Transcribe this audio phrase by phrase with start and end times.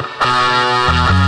[0.00, 1.27] Música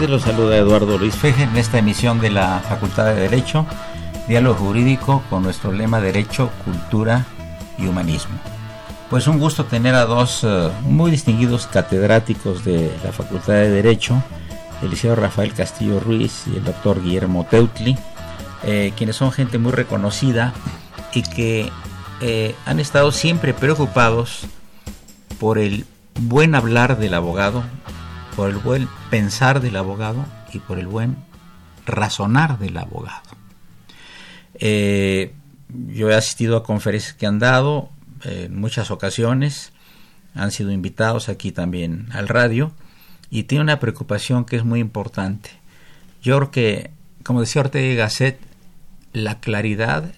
[0.00, 3.66] tardes, los saluda Eduardo Luis Feje en esta emisión de la Facultad de Derecho,
[4.28, 7.26] Diálogo Jurídico con nuestro lema Derecho, Cultura
[7.76, 8.38] y Humanismo.
[9.10, 14.22] Pues un gusto tener a dos eh, muy distinguidos catedráticos de la Facultad de Derecho,
[14.80, 17.98] el liceo Rafael Castillo Ruiz y el doctor Guillermo Teutli,
[18.64, 20.54] eh, quienes son gente muy reconocida
[21.12, 21.70] y que
[22.22, 24.46] eh, han estado siempre preocupados
[25.38, 25.84] por el
[26.18, 27.64] buen hablar del abogado,
[28.40, 31.18] por el buen pensar del abogado y por el buen
[31.84, 33.28] razonar del abogado.
[34.54, 35.34] Eh,
[35.68, 37.90] yo he asistido a conferencias que han dado
[38.24, 39.74] en muchas ocasiones,
[40.34, 42.72] han sido invitados aquí también al radio
[43.28, 45.50] y tiene una preocupación que es muy importante.
[46.22, 46.90] Yo creo que,
[47.22, 48.40] como decía Ortega y Gasset,
[49.12, 50.14] la claridad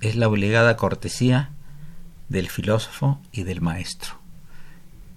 [0.00, 1.50] es la obligada cortesía
[2.28, 4.17] del filósofo y del maestro.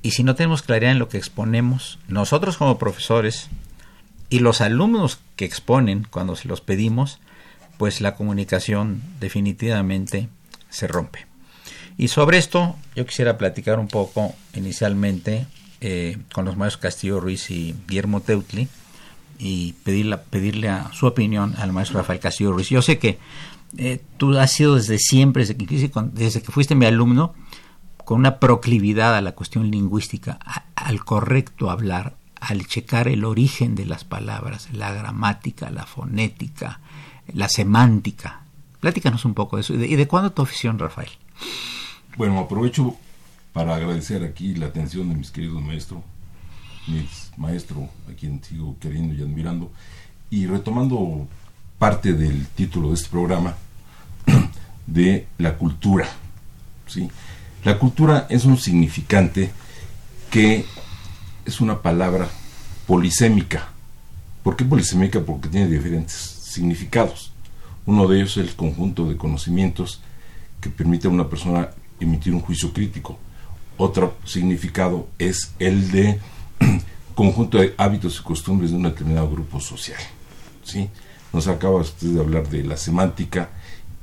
[0.01, 3.50] Y si no tenemos claridad en lo que exponemos, nosotros como profesores
[4.29, 7.19] y los alumnos que exponen cuando se los pedimos,
[7.78, 10.29] pues la comunicación definitivamente
[10.69, 11.28] se rompe.
[11.97, 15.45] Y sobre esto yo quisiera platicar un poco inicialmente
[15.81, 18.67] eh, con los maestros Castillo Ruiz y Guillermo Teutli
[19.38, 22.69] y pedirle, pedirle su opinión al maestro Rafael Castillo Ruiz.
[22.69, 23.19] Yo sé que
[23.78, 27.34] eh, tú has sido desde siempre, desde desde que fuiste mi alumno,
[28.11, 30.38] con una proclividad a la cuestión lingüística,
[30.75, 36.81] al correcto hablar, al checar el origen de las palabras, la gramática, la fonética,
[37.33, 38.41] la semántica.
[38.81, 39.75] Pláticanos un poco de eso.
[39.75, 41.07] ¿Y de, cuándo tu afición, Rafael?
[42.17, 42.97] Bueno, aprovecho
[43.53, 46.01] para agradecer aquí la atención de mis queridos maestros,
[46.88, 47.07] mi
[47.38, 49.72] maestro, a quien sigo queriendo y admirando,
[50.29, 51.29] y retomando
[51.79, 53.55] parte del título de este programa,
[54.85, 56.09] de la cultura.
[56.88, 57.09] ¿sí?
[57.63, 59.51] La cultura es un significante
[60.31, 60.66] que
[61.45, 62.27] es una palabra
[62.88, 63.69] polisémica.
[64.41, 65.19] ¿Por qué polisémica?
[65.19, 67.31] Porque tiene diferentes significados.
[67.85, 70.01] Uno de ellos es el conjunto de conocimientos
[70.59, 73.19] que permite a una persona emitir un juicio crítico.
[73.78, 76.19] Otro significado es el de
[77.16, 80.01] conjunto de hábitos y costumbres de un determinado grupo social.
[80.63, 80.89] ¿sí?
[81.31, 83.49] Nos acaba usted de hablar de la semántica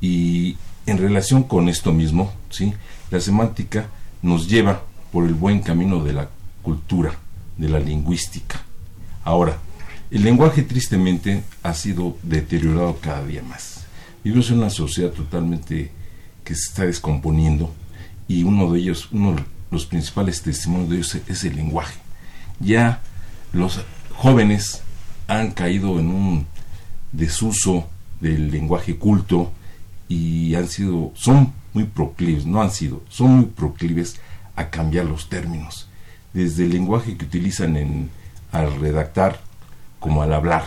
[0.01, 2.73] y en relación con esto mismo, ¿sí?
[3.11, 3.89] La semántica
[4.23, 4.83] nos lleva
[5.13, 6.29] por el buen camino de la
[6.63, 7.15] cultura,
[7.57, 8.61] de la lingüística.
[9.25, 9.59] Ahora,
[10.11, 13.85] el lenguaje tristemente ha sido deteriorado cada día más.
[14.25, 15.91] Vivimos en una sociedad totalmente
[16.45, 17.73] que se está descomponiendo
[18.27, 21.99] y uno de ellos, uno de los principales testimonios de ellos es el lenguaje.
[22.61, 23.03] Ya
[23.53, 23.81] los
[24.15, 24.83] jóvenes
[25.27, 26.47] han caído en un
[27.13, 27.89] desuso
[28.21, 29.53] del lenguaje culto
[30.09, 34.17] y han sido, son muy proclives, no han sido, son muy proclives
[34.57, 35.89] a cambiar los términos,
[36.33, 38.11] desde el lenguaje que utilizan en,
[38.53, 39.41] al redactar
[40.01, 40.65] como al hablar.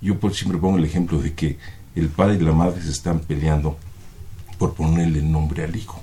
[0.00, 1.58] Yo por siempre pongo el ejemplo de que
[1.94, 3.78] el padre y la madre se están peleando
[4.58, 6.02] por ponerle nombre al hijo.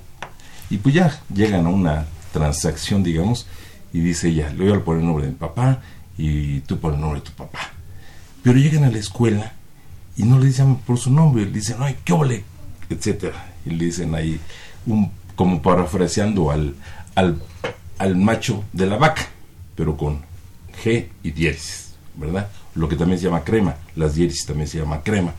[0.70, 3.46] Y pues ya llegan a una transacción, digamos,
[3.92, 5.82] y dice ella, le voy a poner el nombre de mi papá
[6.16, 7.72] y tú pones el nombre de tu papá.
[8.42, 9.52] Pero llegan a la escuela
[10.16, 12.44] y no le dicen por su nombre, le dicen, ay, qué ole,
[12.88, 14.40] etcétera y le dicen ahí,
[14.86, 16.74] un, como parafraseando al,
[17.14, 19.28] al, macho de la vaca,
[19.74, 20.20] pero con
[20.84, 22.48] G y diéresis, ¿verdad?
[22.74, 25.34] Lo que también se llama crema, las diéresis también se llama crema.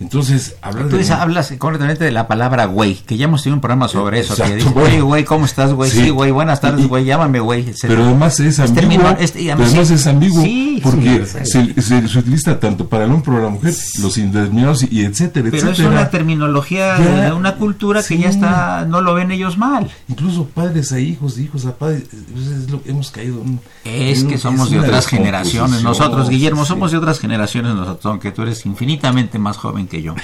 [0.00, 1.12] Entonces, hablar Tú de...
[1.12, 4.32] hablas correctamente de la palabra güey, que ya hemos tenido un programa sobre eso.
[4.34, 4.86] Exacto, que güey.
[4.86, 5.90] oye, güey, ¿cómo estás, güey?
[5.90, 6.02] Sí.
[6.04, 7.60] Sí, güey, buenas tardes, Y- güey, llámame, güey.
[7.68, 7.94] etcétera.
[7.94, 8.74] Pero además es ambiguo.
[8.80, 9.94] terminó- este- y pero además además sí.
[9.94, 10.42] es ambiguo.
[10.42, 13.74] Sí, porque sí, se, se- se utiliza tanto para el hombre como para la mujer,
[14.00, 15.88] los indeterminados y, y etcétera, Pero es etcétera.
[15.90, 19.90] una terminología Ya, de una cultura que ya está, no lo ven ellos mal.
[20.08, 22.04] Incluso padres a hijos, de hijos a padres.
[22.32, 23.40] pues es lo que hemos caído.
[23.42, 25.82] en- Es en- que somos de una otras generaciones.
[25.82, 30.14] Nosotros, Guillermo, somos de otras generaciones nosotros, aunque tú eres infinitamente más joven que yo.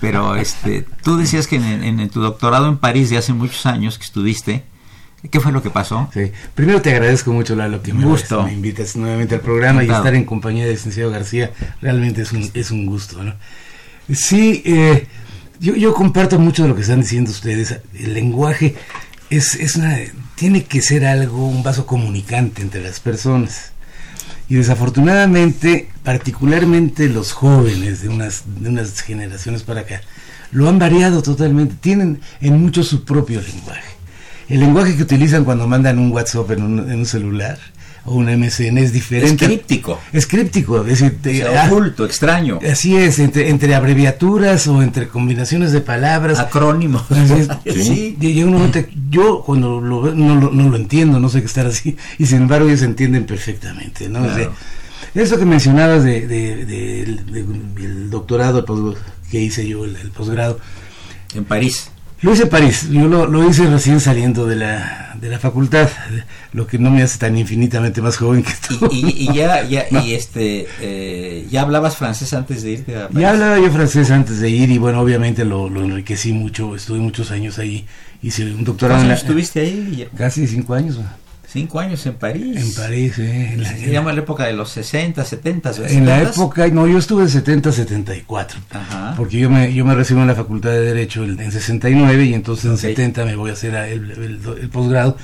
[0.00, 3.64] Pero este, tú decías que en, en- en tu doctorado en París de hace muchos
[3.66, 4.64] años que estuviste,
[5.30, 6.10] ¿qué fue lo que pasó?
[6.12, 6.32] Sí.
[6.54, 8.42] Primero te agradezco mucho, Lalo, que me, Gusto.
[8.42, 9.98] me invitas nuevamente al programa Encantado.
[10.04, 11.52] y estar en compañía de licenciado García.
[11.80, 13.34] Realmente es un, es un gusto, ¿no?
[14.12, 15.06] Sí, eh,
[15.60, 17.76] yo, yo comparto mucho de lo que están diciendo ustedes.
[17.94, 18.74] El lenguaje
[19.30, 19.96] es, es una,
[20.34, 23.71] tiene que ser algo, un vaso comunicante entre las personas.
[24.52, 30.02] Y desafortunadamente, particularmente los jóvenes de unas, de unas generaciones para acá,
[30.50, 31.74] lo han variado totalmente.
[31.80, 33.96] Tienen en mucho su propio lenguaje.
[34.50, 37.58] El lenguaje que utilizan cuando mandan un WhatsApp en un, en un celular
[38.04, 39.44] o un MSN es diferente.
[39.44, 40.00] Es críptico.
[40.12, 40.80] Es críptico.
[40.80, 45.80] Es decir, te- ah, oculto, extraño, Así es, entre, entre abreviaturas o entre combinaciones de
[45.80, 46.38] palabras.
[46.40, 47.04] acrónimo.
[47.10, 47.74] Así es.
[47.86, 48.16] sí.
[48.20, 51.28] Y llega un momento que yo cuando lo veo no, lo- no lo entiendo, no
[51.28, 54.20] sé qué estar así, y sin embargo ellos entienden perfectamente, ¿no?
[54.20, 54.32] Claro.
[54.32, 54.36] O
[55.14, 57.44] sea, eso que mencionabas de, de- de- de-
[57.82, 58.96] del doctorado el posgrado,
[59.30, 60.58] que hice yo, el, el posgrado,
[61.34, 61.91] En París.
[62.22, 65.88] Lo hice en París, yo lo, lo hice recién saliendo de la, de la facultad,
[66.52, 68.88] lo que no me hace tan infinitamente más joven que tú.
[68.92, 73.08] Y, y- y ya, ya, y este, eh, ya hablabas francés antes de irte a
[73.08, 73.20] París.
[73.20, 76.98] Ya hablaba yo francés antes de ir y bueno, obviamente lo, lo enriquecí mucho, estuve
[77.00, 77.86] muchos años ahí,
[78.22, 80.08] hice un doctorado ¿Cuántos en la- estuviste ahí?
[80.16, 81.21] Casi cinco años ¿no?
[81.52, 82.56] Cinco años en París.
[82.56, 85.70] en París, eh, en la, Se llama la época de los 60, 70.
[85.88, 86.32] en la 70s.
[86.34, 89.14] época, no, yo estuve en 70, 74, Ajá.
[89.16, 92.34] porque yo me, yo me recibo en la Facultad de Derecho en en 69 y
[92.34, 92.78] entonces en Ok.
[92.78, 95.16] 70 me voy a hacer el, el- el posgrado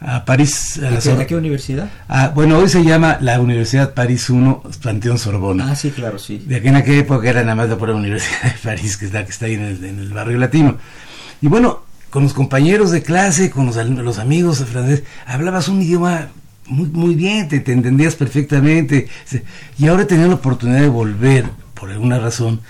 [0.00, 0.78] a París.
[0.82, 1.90] A ¿A qué, a qué universidad?
[2.08, 4.34] Ah, bueno, hoy se llama la Universidad París I,
[4.82, 5.70] Panteón Sorbona.
[5.72, 6.38] Ah, sí, claro, sí.
[6.46, 9.12] De aquella en aquella época era nada más la pura Universidad de París, que es
[9.12, 10.76] la que está ahí en el, en el barrio latino.
[11.40, 15.82] Y bueno, con los compañeros de clase, con los, los amigos de francés, hablabas un
[15.82, 16.28] idioma
[16.64, 19.08] muy, muy bien, te, te entendías perfectamente.
[19.80, 22.60] Y ahora he tenido la oportunidad de volver, por alguna razón,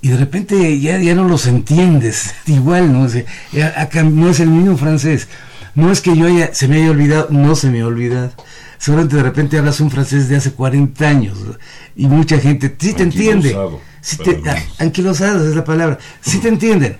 [0.00, 3.02] y de repente ya, ya no los entiendes igual, ¿no?
[3.02, 5.26] O sea, es el mismo francés.
[5.74, 8.30] No es que yo haya, se me haya olvidado, no se me ha olvidado.
[8.78, 11.56] Solamente de repente hablas un francés de hace 40 años ¿no?
[11.96, 13.48] y mucha gente sí te entiende.
[13.48, 14.54] Anquilosado, Sí te, algunos.
[14.78, 15.98] anquilosados es la palabra.
[16.20, 16.96] Sí te entienden.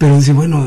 [0.00, 0.66] Pero dice, bueno,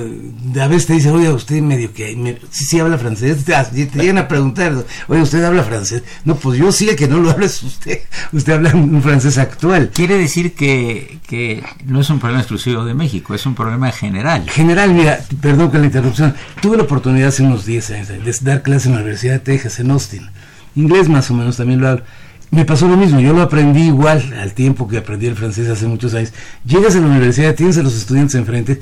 [0.61, 3.37] a veces te dice, oye, usted medio que, me- sí, sí habla francés.
[3.49, 6.03] Ah, y te llegan a preguntar, oye, ¿usted habla francés?
[6.23, 7.97] No, pues yo sí, el que no lo habla es usted.
[8.31, 9.89] Usted habla un francés actual.
[9.91, 14.47] Quiere decir que, que no es un problema exclusivo de México, es un problema general.
[14.51, 16.35] General, mira, perdón con la interrupción.
[16.61, 19.79] Tuve la oportunidad hace unos 10 años de dar clase en la Universidad de Texas,
[19.79, 20.29] en Austin.
[20.75, 22.03] Inglés más o menos también lo hablo.
[22.51, 25.87] Me pasó lo mismo, yo lo aprendí igual al tiempo que aprendí el francés hace
[25.87, 26.31] muchos años.
[26.65, 28.79] Llegas a la universidad, tienes a los estudiantes enfrente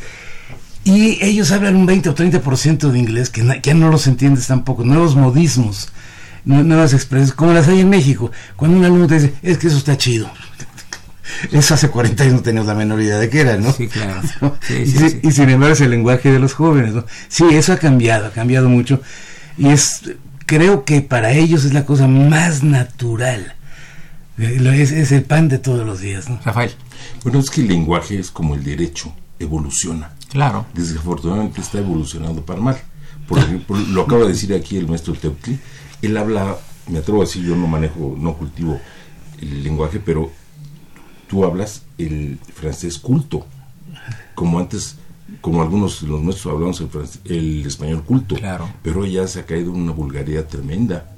[0.84, 4.84] y ellos hablan un 20 o 30% de inglés que, ya no los entiendes tampoco,
[4.84, 5.90] nuevos modismos,
[6.46, 8.32] nue- nuevas expresiones, como las hay en México.
[8.56, 10.30] Cuando un alumno te dice, es que eso está chido.
[11.52, 13.72] Eso hace 40 años no teníamos la menor idea de qué era, ¿no?
[13.72, 14.22] Sí, claro.
[14.68, 15.20] Sí, y, sí, si- sí.
[15.24, 17.06] y sin embargo es el lenguaje de los jóvenes, ¿no?
[17.30, 19.02] Sí, eso ha cambiado, ha cambiado mucho.
[19.58, 20.02] Y es,
[20.46, 23.54] creo que para ellos es la cosa más natural.
[24.38, 26.40] Eh, Es, es el pan de todos los días, ¿no?
[26.44, 26.72] Rafael.
[27.24, 30.12] Bueno, es que el lenguaje es como el derecho, evoluciona.
[30.32, 30.66] Claro.
[30.74, 32.78] Desafortunadamente está evolucionando para mal.
[33.28, 35.60] Por ejemplo, lo acaba de decir aquí el maestro Teutli.
[36.02, 36.58] Él habla,
[36.88, 38.80] me atrevo a decir, yo no manejo, no cultivo
[39.42, 40.32] el lenguaje, pero
[41.28, 43.46] tú hablas el francés culto.
[44.36, 44.96] Como antes,
[45.42, 48.36] como algunos de los nuestros hablamos el, francés- el español culto.
[48.36, 48.70] Claro.
[48.84, 51.16] Pero ya se ha caído una vulgaridad tremenda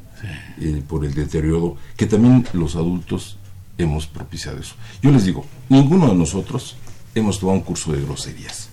[0.59, 3.37] eh, por el deterioro que también los adultos
[3.77, 4.75] hemos propiciado eso.
[5.01, 6.75] Yo les digo, ninguno de nosotros
[7.15, 8.69] hemos tomado un curso de groserías,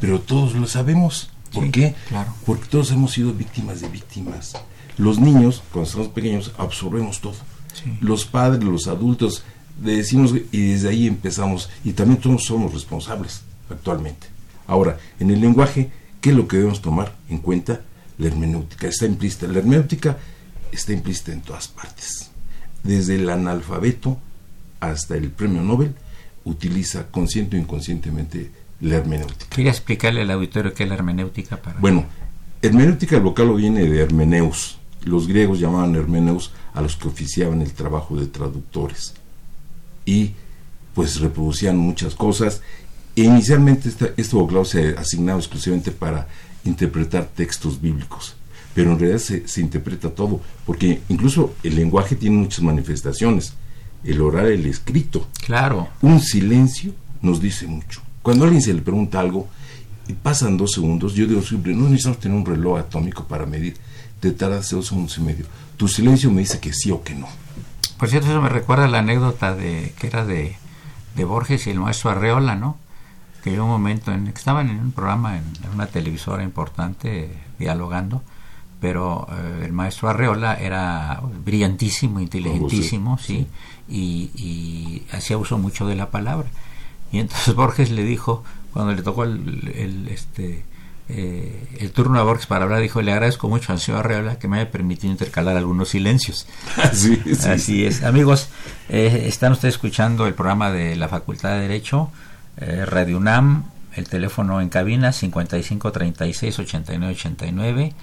[0.00, 1.30] pero todos lo sabemos.
[1.52, 1.94] ¿Por Sí, qué?
[2.08, 2.32] claro.
[2.44, 4.52] Porque todos hemos sido víctimas de víctimas.
[4.98, 7.34] Los niños, cuando estamos pequeños, absorbemos todo.
[7.72, 7.96] Sí.
[8.00, 9.44] Los padres, los adultos,
[9.80, 11.70] decimos y desde ahí empezamos.
[11.84, 14.26] Y también todos somos responsables actualmente.
[14.66, 15.90] Ahora, en el lenguaje,
[16.20, 17.80] ¿qué es lo que debemos tomar en cuenta?
[18.18, 19.46] La hermenéutica está implícita.
[19.46, 20.18] La hermenéutica
[20.72, 22.30] está implícita en todas partes.
[22.82, 24.18] Desde el analfabeto
[24.80, 25.94] hasta el premio Nobel
[26.44, 29.46] utiliza consciente o inconscientemente la hermenéutica.
[29.50, 31.80] Quería explicarle al auditorio qué es la hermenéutica para.
[31.80, 32.06] Bueno,
[32.62, 34.78] hermenéutica, el vocablo viene de hermeneus.
[35.04, 39.14] Los griegos llamaban hermeneus a los que oficiaban el trabajo de traductores.
[40.04, 40.32] Y
[40.94, 42.62] pues reproducían muchas cosas.
[43.14, 46.28] E inicialmente este, este vocabulario se asignaba exclusivamente para
[46.64, 48.36] interpretar textos bíblicos,
[48.74, 53.54] pero en realidad se, se interpreta todo, porque incluso el lenguaje tiene muchas manifestaciones,
[54.04, 55.26] el oral, el escrito.
[55.44, 55.88] Claro.
[56.02, 58.02] Un silencio nos dice mucho.
[58.28, 59.48] Cuando a alguien se le pregunta algo
[60.06, 63.78] y pasan dos segundos, yo digo siempre, no necesitamos tener un reloj atómico para medir,
[64.20, 65.46] te tardas dos segundos y medio.
[65.78, 67.26] Tu silencio me dice que sí o que no.
[67.96, 70.58] Por cierto, eso me recuerda a la anécdota de que era de,
[71.16, 72.76] de Borges y el maestro Arreola, ¿no?
[73.42, 77.30] Que había un momento en que estaban en un programa en, en una televisora importante
[77.58, 78.22] dialogando,
[78.78, 83.46] pero eh, el maestro Arreola era brillantísimo, inteligentísimo, sí,
[83.88, 86.50] y, y hacía uso mucho de la palabra.
[87.12, 90.64] Y entonces Borges le dijo, cuando le tocó el, el, este,
[91.08, 94.46] eh, el turno a Borges para hablar, dijo, le agradezco mucho al señor Arreola que
[94.46, 96.46] me haya permitido intercalar algunos silencios.
[96.76, 97.48] Así, sí.
[97.48, 98.04] Así es.
[98.04, 98.48] Amigos,
[98.88, 102.10] eh, están ustedes escuchando el programa de la Facultad de Derecho,
[102.58, 107.94] eh, Radio UNAM, el teléfono en cabina 55 36 89 89,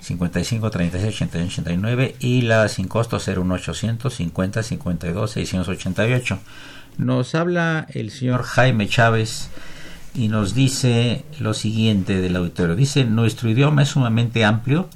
[0.00, 6.38] 55 36 89 89 y la sin costo 01800 50 52 688.
[7.00, 9.48] Nos habla el señor Jaime Chávez
[10.12, 12.76] y nos dice lo siguiente del auditorio.
[12.76, 14.86] Dice, nuestro idioma es sumamente amplio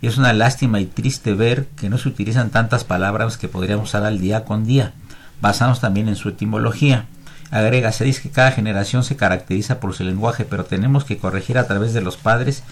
[0.00, 3.88] y es una lástima y triste ver que no se utilizan tantas palabras que podríamos
[3.88, 4.92] usar al día con día,
[5.40, 7.06] basados también en su etimología.
[7.50, 11.58] Agrega, se dice que cada generación se caracteriza por su lenguaje, pero tenemos que corregir
[11.58, 12.62] a través de los padres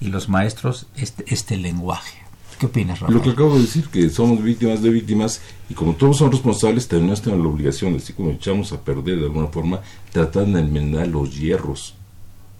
[0.00, 2.27] y los maestros este, este lenguaje.
[2.58, 3.16] ¿Qué opinas, Rafael?
[3.16, 6.88] Lo que acabo de decir, que somos víctimas de víctimas y como todos son responsables,
[6.88, 9.80] tenemos la obligación, así como echamos a perder de alguna forma,
[10.12, 11.94] tratar de enmendar los hierros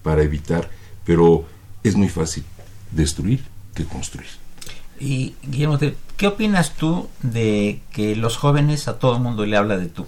[0.02, 0.70] para evitar,
[1.04, 1.44] pero
[1.82, 2.44] es muy fácil
[2.92, 4.28] destruir que construir.
[5.00, 5.78] Y Guillermo,
[6.16, 10.06] ¿qué opinas tú de que los jóvenes a todo el mundo le habla de tú?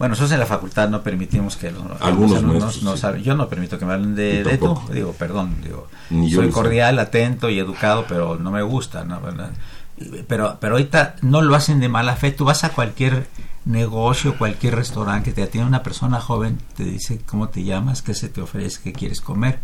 [0.00, 2.98] Bueno, nosotros en la facultad no permitimos que los Algunos alumnos no sí.
[3.02, 3.22] saben.
[3.22, 4.80] Yo no permito que me hablen de, de tú.
[4.90, 6.52] Digo, perdón, digo, Ni soy sé.
[6.52, 9.20] cordial, atento y educado, pero no me gusta, ¿no?
[10.26, 12.32] Pero, pero ahorita no lo hacen de mala fe.
[12.32, 13.26] Tú vas a cualquier
[13.66, 18.14] negocio, cualquier restaurante que te atiende una persona joven, te dice cómo te llamas, qué
[18.14, 19.58] se te ofrece, qué quieres comer.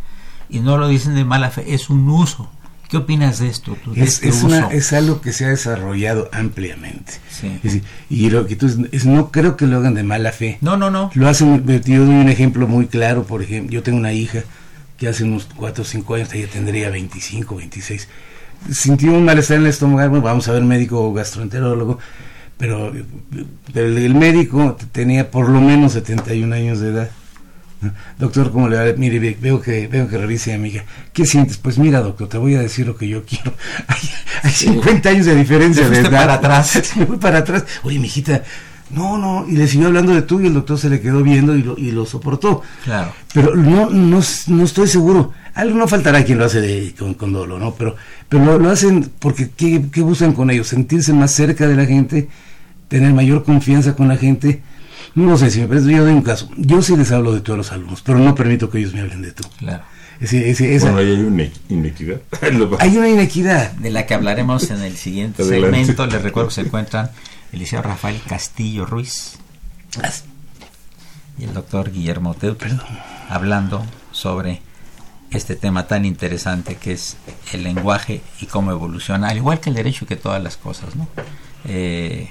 [0.51, 2.51] Y no lo dicen de mala fe, es un uso.
[2.89, 3.77] ¿Qué opinas de esto?
[3.83, 7.15] tú, de Es, este es, una- es algo que se ha desarrollado ampliamente.
[7.31, 7.59] Sí.
[7.65, 7.79] Es
[8.09, 10.59] y lo que tú es, no creo que lo hagan de mala fe.
[10.61, 11.11] No, no, no.
[11.15, 14.45] Lo hacen, yo doy un ejemplo muy claro, por ejemplo, yo tengo una hija
[14.99, 18.09] que hace unos 4 o 5 años, ella tendría 25, 26,
[18.71, 21.99] sintió un malestar en el estómago, bueno, vamos a ver médico o gastroenterólogo,
[22.57, 22.93] pero,
[23.75, 27.11] pero el, el médico tenía por lo menos 71 años de edad.
[28.19, 28.97] Doctor, ¿cómo le va?
[28.97, 30.85] Mire, ve- veo que, veo que revise a mi hija.
[31.13, 31.59] ¿Qué sientes?
[31.59, 33.53] Pues mira, doctor, te voy a decir lo que yo quiero.
[33.89, 33.99] Hay,
[34.43, 36.11] hay 50 años de diferencia de edad.
[36.11, 36.93] para atrás.
[36.97, 37.65] Me fui para atrás.
[37.83, 38.43] Oye, mijita,
[38.91, 39.47] no, no.
[39.49, 41.77] Y le siguió hablando de tú y el doctor se le quedó viendo y lo,
[41.77, 42.63] y lo soportó.
[42.85, 43.13] Claro.
[43.35, 45.33] Pero no, no, no estoy seguro.
[45.55, 47.75] Algo no faltará quien lo hace de- con, con dolo, ¿no?
[47.75, 47.97] Pero,
[48.29, 50.69] pero lo, lo hacen porque ¿qué, ¿qué buscan con ellos?
[50.69, 52.29] Sentirse más cerca de la gente,
[52.89, 54.63] tener mayor confianza con la gente.
[55.17, 56.49] No sé, si me parece, yo doy un caso.
[56.57, 59.23] Yo sí les hablo de todos los alumnos, pero no permito que ellos me hablen
[59.23, 59.43] de tú.
[59.59, 59.83] Claro.
[60.21, 62.21] Ese- ese- esa- Bueno, ahí hay una inequidad.
[62.81, 63.73] Hay una inequidad.
[63.73, 66.07] de la que hablaremos en el siguiente segmento.
[66.07, 67.11] Les recuerdo que se encuentran
[67.53, 69.39] el liceo Rafael Castillo Ruiz
[71.39, 72.63] y el doctor Guillermo Teut
[73.29, 74.63] hablando sobre
[75.31, 77.17] este tema tan interesante que es
[77.53, 80.95] el lenguaje y cómo evoluciona, al igual que el derecho y que todas las cosas.
[80.97, 81.09] ¿no?
[81.67, 82.31] Eh,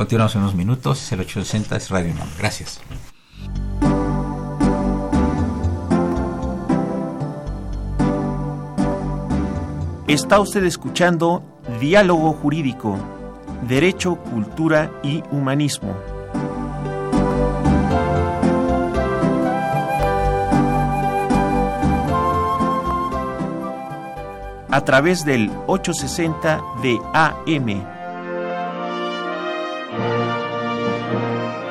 [0.00, 2.28] continuamos en unos minutos, el 860 es Radio UNAM.
[2.38, 2.80] Gracias.
[10.08, 11.42] Está usted escuchando
[11.78, 12.96] Diálogo Jurídico,
[13.68, 15.94] Derecho, Cultura y Humanismo.
[24.70, 27.99] A través del 860 de AM.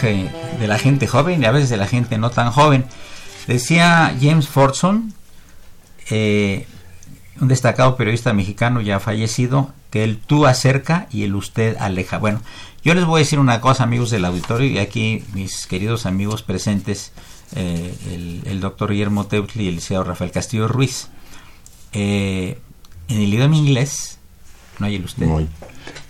[0.00, 2.84] De la gente joven y a veces de la gente no tan joven.
[3.46, 5.12] Decía James Fordson,
[6.10, 6.66] eh,
[7.40, 12.18] un destacado periodista mexicano ya fallecido, que el tú acerca y el usted aleja.
[12.18, 12.40] Bueno,
[12.84, 16.42] yo les voy a decir una cosa, amigos del auditorio, y aquí mis queridos amigos
[16.42, 17.12] presentes,
[17.54, 21.08] eh, el, doctor Guillermo Teutli y el licenciado Rafael Castillo Ruiz.
[21.92, 22.58] Eh,
[23.08, 24.18] en el idioma inglés
[24.78, 25.26] no hay el usted.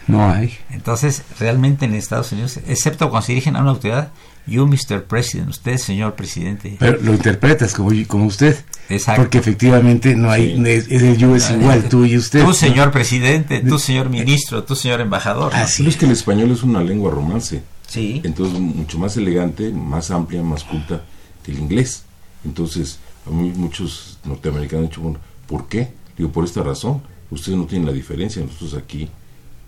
[0.07, 0.53] No hay.
[0.71, 4.11] Entonces, realmente en Estados Unidos, excepto cuando se dirigen a una autoridad,
[4.47, 5.05] You, Mr.
[5.05, 6.77] President, usted, señor presidente.
[6.81, 8.57] Pero lo interpretas como, como usted.
[8.89, 9.23] Exacto.
[9.23, 10.63] Porque efectivamente no hay, Sí.
[10.69, 12.45] es, es el you es igual, tú y usted.
[12.45, 15.55] Tú, señor presidente, tú, señor ministro, tú, señor embajador.
[15.55, 17.63] Así es que el español es una lengua romance.
[17.87, 18.21] Sí.
[18.25, 21.03] Entonces, mucho más elegante, más amplia, más culta
[21.45, 22.03] que el inglés.
[22.45, 25.93] Entonces, a mí muchos norteamericanos han dicho, bueno, ¿por qué?
[26.19, 27.01] Digo, por esta razón.
[27.31, 28.43] Ustedes no tienen la diferencia.
[28.43, 29.09] Nosotros aquí,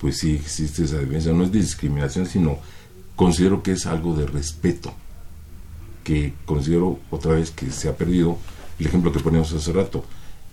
[0.05, 1.33] pues sí existe esa diferencia.
[1.33, 2.59] No es de discriminación, sino
[3.17, 4.93] considero que es algo de respeto.
[6.03, 8.37] Que considero otra vez que se ha perdido.
[8.79, 10.05] El ejemplo que poníamos hace rato.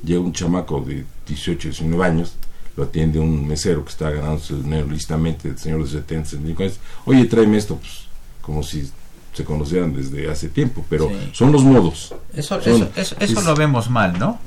[0.06, 2.36] Llega un chamaco de 18, 19 años,
[2.78, 6.80] lo atiende un mesero que está ganándose dinero listamente, el señor de 70, 75 años.
[7.04, 8.06] Oye, tráeme esto, pues
[8.42, 8.90] como si
[9.34, 11.16] se conocieran desde hace tiempo, pero Sí.
[11.34, 12.16] son los modos.
[12.34, 14.40] Eso, Son- eso, eso, eso es- lo vemos mal, ¿no?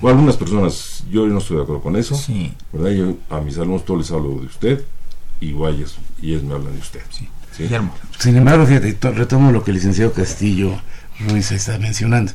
[0.00, 2.52] O algunas personas, yo no estoy de acuerdo con eso, Sí.
[2.72, 2.90] ¿verdad?
[2.90, 4.80] Yo a mis alumnos todos les hablo de usted
[5.40, 7.00] y ellos, y ellos me hablan de usted.
[7.10, 7.28] Sí.
[7.56, 7.62] ¿sí?
[7.64, 7.94] Guillermo.
[8.18, 10.80] Sin embargo, fíjate, to- retomo lo que el licenciado Castillo
[11.28, 12.32] Ruiz está mencionando.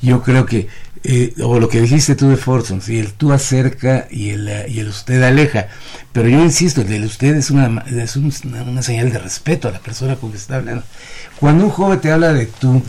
[0.00, 0.68] Yo creo que,
[1.02, 4.78] eh, o lo que dijiste tú de Forson, sí, el tú acerca y el, y
[4.80, 5.68] el usted aleja.
[6.12, 9.66] Pero yo insisto, el del usted es, una, es un- una, una señal de respeto
[9.68, 10.84] a la persona con que está hablando.
[11.40, 12.80] Cuando un joven te habla de tú,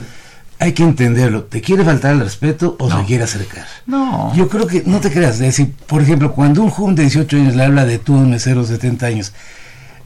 [0.59, 1.43] hay que entenderlo.
[1.45, 2.99] ¿Te quiere faltar el respeto o No.
[2.99, 3.65] se quiere acercar?
[3.85, 4.33] No.
[4.35, 7.37] Yo creo que, no te creas, es decir, por ejemplo, cuando un joven de 18
[7.37, 9.33] años le habla de tú a un mesero de 70 años,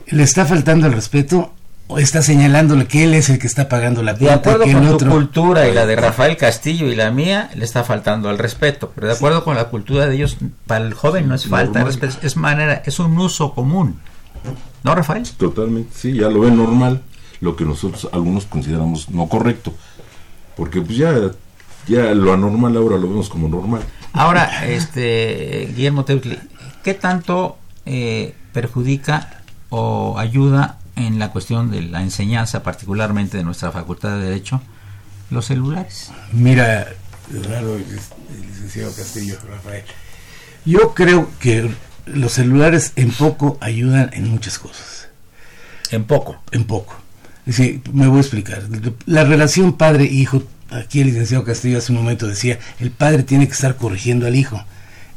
[0.08, 1.54] ¿le está faltando el respeto
[1.88, 4.72] o está señalándole que él es el que está pagando la De cuenta acuerdo que
[4.72, 8.30] el con tu cultura y la de Rafael Castillo y la mía, le está faltando
[8.30, 8.92] al respeto.
[8.94, 10.38] Pero de acuerdo con la cultura de ellos,
[10.68, 12.02] para el joven no es falta de Normal.
[12.02, 14.00] respeto, es manera, es un uso común.
[14.84, 15.24] ¿No, Rafael?
[15.38, 17.02] Totalmente, sí, ya lo ven normal,
[17.42, 19.74] lo que nosotros algunos consideramos no correcto,
[20.56, 21.14] porque pues ya,
[21.88, 23.84] ya lo anormal ahora lo vemos como normal.
[24.14, 26.38] Ahora, este Guillermo Teutli,
[26.84, 33.72] ¿qué tanto eh, perjudica o ayuda en la cuestión de la enseñanza, particularmente de nuestra
[33.72, 34.62] Facultad de Derecho,
[35.32, 36.12] los celulares?
[36.32, 36.88] Mira,
[37.32, 39.84] el licenciado Castillo, Rafael.
[40.66, 41.72] Yo creo que
[42.06, 45.10] los celulares en poco ayudan en muchas cosas.
[45.92, 46.38] En poco.
[46.52, 46.96] En poco.
[47.46, 48.64] Me voy a explicar.
[49.06, 53.54] La relación padre-hijo, aquí el licenciado Castillo hace un momento decía, el padre tiene que
[53.54, 54.64] estar corrigiendo al hijo.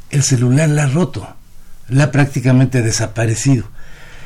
[0.09, 1.27] El celular la ha roto,
[1.89, 3.65] la ha prácticamente desaparecido.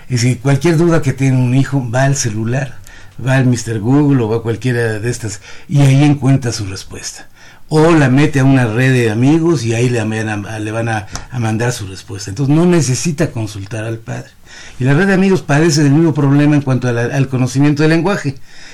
[0.09, 2.79] Es decir, cualquier duda que tiene un hijo va al celular,
[3.25, 3.79] va al Mr.
[3.79, 7.27] Google o va a cualquiera de estas y ahí encuentra su respuesta.
[7.69, 11.39] O la mete a una red de amigos y ahí le, le van a, a
[11.39, 12.29] mandar su respuesta.
[12.29, 14.31] Entonces no necesita consultar al padre.
[14.79, 18.29] Y la red de amigos padece del mismo problema en cuanto al conocimiento del lenguaje.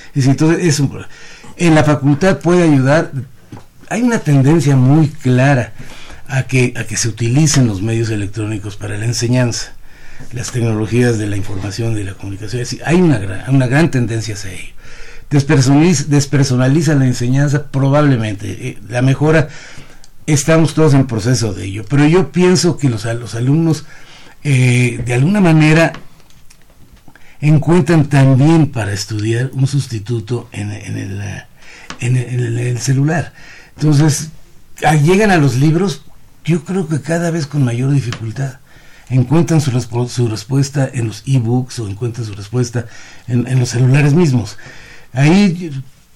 [0.08, 0.90] Es decir, entonces es un
[1.58, 3.10] en la facultad puede ayudar.
[3.90, 5.72] Hay una tendencia muy clara
[6.28, 9.72] a que, a que se utilicen los medios electrónicos para la enseñanza,
[10.32, 12.64] las tecnologías de la información y de la comunicación.
[12.84, 14.72] Hay una gran, una gran tendencia hacia ello.
[15.30, 18.68] Despersonaliza, despersonaliza la enseñanza probablemente.
[18.68, 19.48] eh, la mejora,
[20.26, 21.84] estamos todos en proceso de ello.
[21.88, 23.84] Pero yo pienso que los, los alumnos,
[24.44, 25.92] eh, de alguna manera,
[27.40, 31.44] encuentran también para estudiar un sustituto en, en el, eh,
[32.00, 33.32] en el- en el- celular.
[33.76, 34.30] Entonces,
[34.84, 36.02] a- llegan a los libros,
[36.44, 38.58] yo creo que cada vez con mayor dificultad.
[39.10, 39.70] Encuentran su,
[40.08, 42.86] su respuesta en los e-books o encuentran su respuesta
[43.26, 44.58] en, los celulares mismos.
[45.12, 45.70] Ahí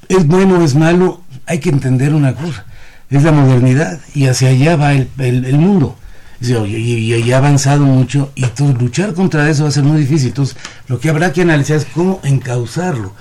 [0.08, 2.66] es bueno o es malo, hay que entender una cosa,
[3.08, 5.96] es la modernidad y hacia allá va el, el- el mundo.
[6.42, 10.00] Y, y- y ha avanzado mucho y entonces luchar contra eso va a ser muy
[10.00, 10.28] difícil.
[10.28, 10.56] Entonces,
[10.88, 13.12] lo que habrá que analizar es cómo encauzarlo,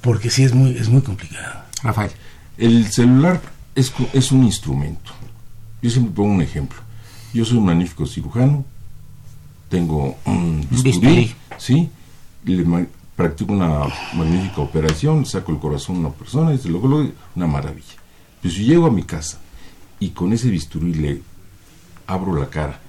[0.00, 1.62] porque sí es muy, es muy complicado.
[1.82, 2.10] Rafael.
[2.58, 3.40] El celular
[3.74, 5.12] es, es un instrumento.
[5.82, 6.78] Yo siempre pongo un ejemplo.
[7.32, 8.64] Yo soy un magnífico cirujano,
[9.68, 11.34] tengo un bisturí.
[11.58, 11.88] ¿sí?
[12.44, 13.80] Le practico una
[14.14, 17.94] magnífica operación, saco el corazón a una persona y se lo coloco, una maravilla.
[18.42, 19.38] Pero si llego a mi casa
[20.00, 21.22] y con ese bisturí le
[22.06, 22.80] abro la cara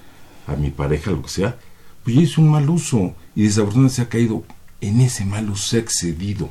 [0.46, 1.56] a mi pareja, lo que sea,
[2.04, 4.44] pues ya hice un mal uso y desafortunadamente se ha caído
[4.80, 6.50] en ese mal uso, se ha excedido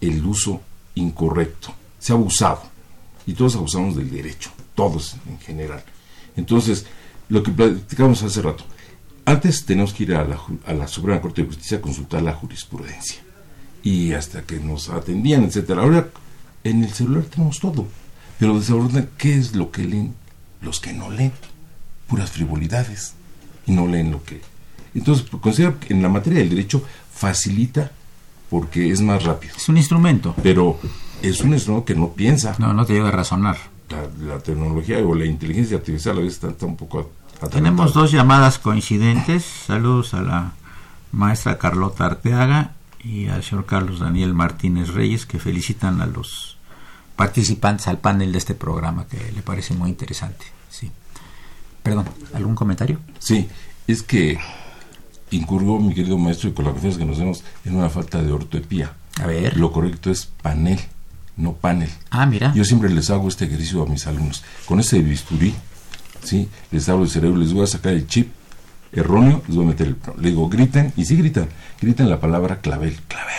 [0.00, 0.60] el uso
[0.94, 2.62] incorrecto, se ha abusado
[3.26, 5.82] y todos abusamos del derecho, todos en general.
[6.36, 6.86] Entonces,
[7.28, 8.64] lo que platicamos hace rato,
[9.24, 12.34] antes tenemos que ir a la, a la Suprema Corte de Justicia a consultar la
[12.34, 13.20] jurisprudencia.
[13.82, 15.82] y hasta que nos atendían, etcétera.
[15.82, 16.08] Ahora
[16.64, 17.86] en el celular tenemos todo,
[18.38, 20.14] pero desorden ¿qué es lo que leen
[20.62, 21.32] los que no leen?
[22.06, 23.14] Puras frivolidades
[23.66, 24.40] y no leen lo que.
[24.94, 27.90] Entonces, considero que en la materia del derecho facilita
[28.50, 29.54] porque es más rápido.
[29.56, 30.34] Es un instrumento.
[30.42, 30.78] Pero
[31.22, 32.54] es un instrumento que no piensa.
[32.58, 33.56] No, no te lleva a razonar.
[34.20, 37.10] La, tecnología o la inteligencia artificial a veces está, un poco
[37.50, 39.44] Tenemos dos llamadas coincidentes.
[39.44, 40.52] Saludos a la
[41.12, 46.56] maestra Carlota Arteaga y al señor Carlos Daniel Martínez Reyes que felicitan a los
[47.16, 50.46] participantes al panel de este programa que le parece muy interesante.
[50.70, 50.90] Sí.
[51.84, 52.98] Perdón, ¿algún comentario?
[53.18, 53.46] Sí,
[53.86, 54.38] es que
[55.30, 58.32] incurrió mi querido maestro y con la confianza que nos vemos en una falta de
[58.32, 58.94] ortoepía.
[59.20, 59.58] A ver.
[59.58, 60.80] Lo correcto es panel,
[61.36, 61.90] no panel.
[62.10, 62.54] Ah, mira.
[62.54, 64.42] Yo siempre les hago este ejercicio a mis alumnos.
[64.64, 65.54] Con ese bisturí,
[66.22, 66.48] ¿sí?
[66.70, 68.32] Les hablo el cerebro, les voy a sacar el chip
[68.90, 69.96] erróneo, les voy a meter el...
[70.22, 71.50] Le digo, griten, y sí gritan,
[71.82, 73.34] griten la palabra clavel, clavel,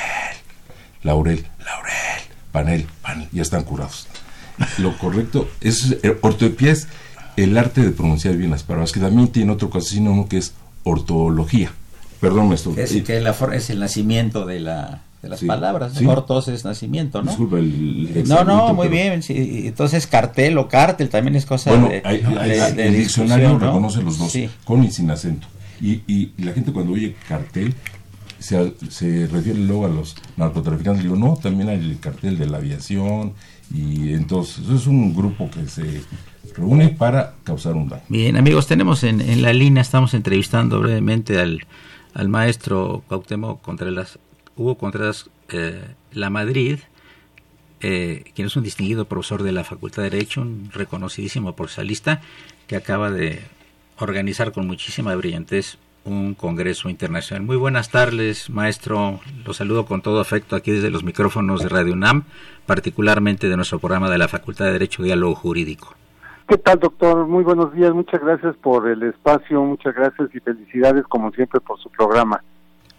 [1.01, 4.07] laurel, laurel, panel, panel, ya están curados.
[4.77, 6.87] Lo correcto es, eh, ortoepía es
[7.37, 10.53] el arte de pronunciar bien las palabras, que también tiene otro caso, uno que es
[10.83, 11.71] ortología.
[12.21, 12.73] Perdón, maestro.
[12.77, 15.93] Es, que la, es el nacimiento de, la, de las palabras.
[16.01, 17.31] Ortos es nacimiento, ¿no?
[17.31, 19.21] Disculpa el, No, no, muy bien.
[19.27, 22.01] Entonces, cartel o cártel también es cosa de,
[22.77, 25.47] El diccionario reconoce los dos, con y sin acento.
[25.81, 27.75] Y, y, la gente cuando oye cartel
[28.39, 31.03] se, se refiere luego a los narcotraficantes.
[31.03, 33.33] Digo, no, también hay el cartel de la aviación.
[33.73, 36.01] Y entonces, eso es un grupo que se
[36.55, 38.03] reúne para causar un daño.
[38.09, 41.65] Bien, amigos, tenemos en, en la línea, estamos entrevistando brevemente al
[42.15, 44.17] al maestro Cuauhtémoc Contreras,
[44.55, 46.79] Hugo Contreras eh, La Madrid,
[47.81, 52.21] eh, quien es un distinguido profesor de la Facultad de Derecho, un reconocidísimo profesionalista,
[52.67, 53.41] que acaba de
[53.99, 57.45] organizar con muchísima brillantez un congreso internacional.
[57.45, 59.19] Muy buenas tardes, maestro.
[59.43, 62.23] Lo saludo con todo afecto aquí desde los micrófonos de Radio UNAM,
[62.65, 65.95] particularmente de nuestro programa de la Facultad de Derecho Diálogo Jurídico.
[66.47, 67.25] ¿Qué tal, doctor?
[67.27, 67.91] Muy buenos días.
[67.93, 69.61] Muchas gracias por el espacio.
[69.63, 72.41] Muchas gracias y felicidades, como siempre, por su programa.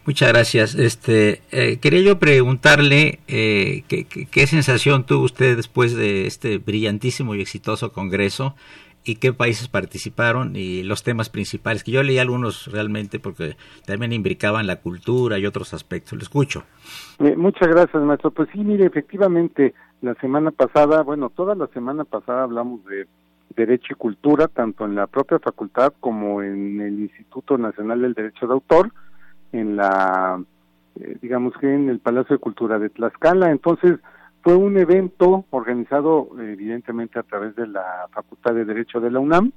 [0.04, 0.74] Muchas gracias.
[0.74, 7.40] Este, eh, quería yo preguntarle eh, ¿qué, sensación tuvo usted después de este brillantísimo y
[7.40, 8.54] exitoso congreso
[9.04, 14.12] y qué países participaron y los temas principales, que yo leí algunos realmente porque también
[14.12, 16.14] imbricaban la cultura y otros aspectos.
[16.14, 16.64] Lo escucho.
[17.20, 18.32] Eh, muchas gracias, maestro.
[18.32, 23.06] Pues sí, mire, efectivamente, la semana pasada, bueno, toda la semana pasada hablamos de
[23.54, 28.46] Derecho y Cultura, tanto en la propia facultad como en el Instituto Nacional del Derecho
[28.46, 28.92] de Autor,
[29.52, 30.42] en la,
[30.96, 33.50] eh, digamos que en el Palacio de Cultura de Tlaxcala.
[33.50, 33.98] Entonces,
[34.42, 39.52] fue un evento organizado evidentemente a través de la Facultad de Derecho de la UNAM,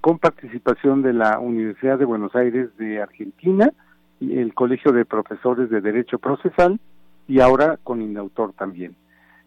[0.00, 3.72] con participación de la Universidad de Buenos Aires de Argentina
[4.20, 6.78] y el Colegio de Profesores de Derecho Procesal
[7.26, 8.94] y ahora con Indautor también.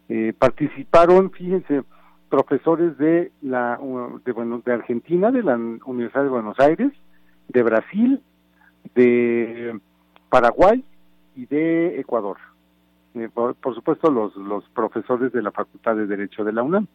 [0.09, 1.83] Eh, participaron, fíjense,
[2.29, 3.79] profesores de la
[4.23, 6.91] de, bueno, de Argentina, de la Universidad de Buenos Aires,
[7.47, 8.21] de Brasil,
[8.95, 9.79] de
[10.29, 10.83] Paraguay
[11.35, 12.37] y de Ecuador.
[13.15, 16.87] Eh, por, supuesto los, los profesores de la Facultad de Derecho de la UNAM.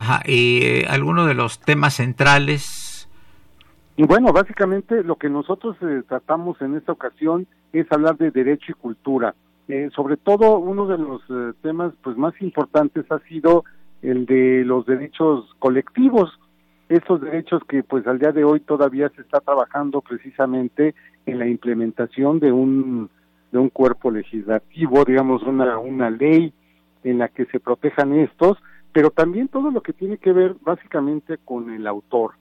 [0.00, 3.08] Ajá, y eh, alguno de los temas centrales.
[3.96, 8.72] Y bueno, básicamente lo que nosotros eh, tratamos en esta ocasión es hablar de derecho
[8.72, 9.34] y cultura.
[9.94, 11.22] sobre todo uno de los
[11.62, 13.64] temas pues más importantes ha sido
[14.02, 16.30] el de los derechos colectivos,
[16.88, 20.94] esos derechos que pues al día de hoy todavía se está trabajando precisamente
[21.26, 23.10] en la implementación de un
[23.52, 26.52] de un cuerpo legislativo, digamos una una ley
[27.02, 28.58] en la que se protejan estos,
[28.92, 32.32] pero también todo lo que tiene que ver básicamente con el autor,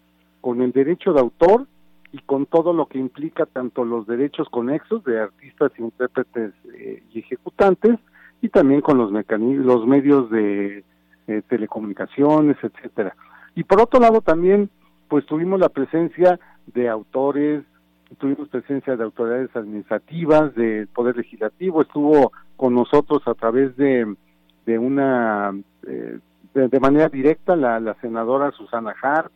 [0.41, 1.67] con el derecho de autor
[2.11, 7.19] y con todo lo que implica tanto los derechos conexos de artistas, intérpretes eh, y
[7.19, 7.99] ejecutantes
[8.41, 10.83] y también con los mecanismos, los medios de
[11.29, 13.15] eh, telecomunicaciones, etcétera.
[13.53, 14.71] Y por otro lado también,
[15.07, 16.39] pues tuvimos la presencia
[16.73, 17.63] de autores,
[18.17, 24.11] tuvimos presencia de autoridades administrativas, del Poder Legislativo, estuvo con nosotros a través de,
[24.65, 25.53] de una,
[25.85, 26.17] eh,
[26.55, 29.31] de, manera directa la, la senadora Susana Hart,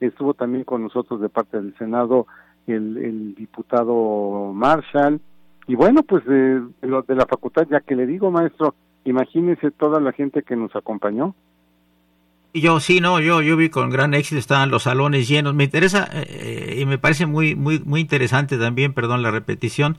[0.00, 2.26] estuvo también con nosotros de parte del Senado
[2.66, 5.20] el, el diputado Marshall,
[5.66, 10.12] y bueno, pues de, de la facultad, ya que le digo, maestro, Imagínense toda la
[10.12, 11.34] gente que nos acompañó.
[12.52, 15.54] Yo sí, no, yo yo vi con gran éxito, estaban los salones llenos.
[15.54, 19.98] Me interesa eh, y me parece muy muy muy interesante también, perdón la repetición,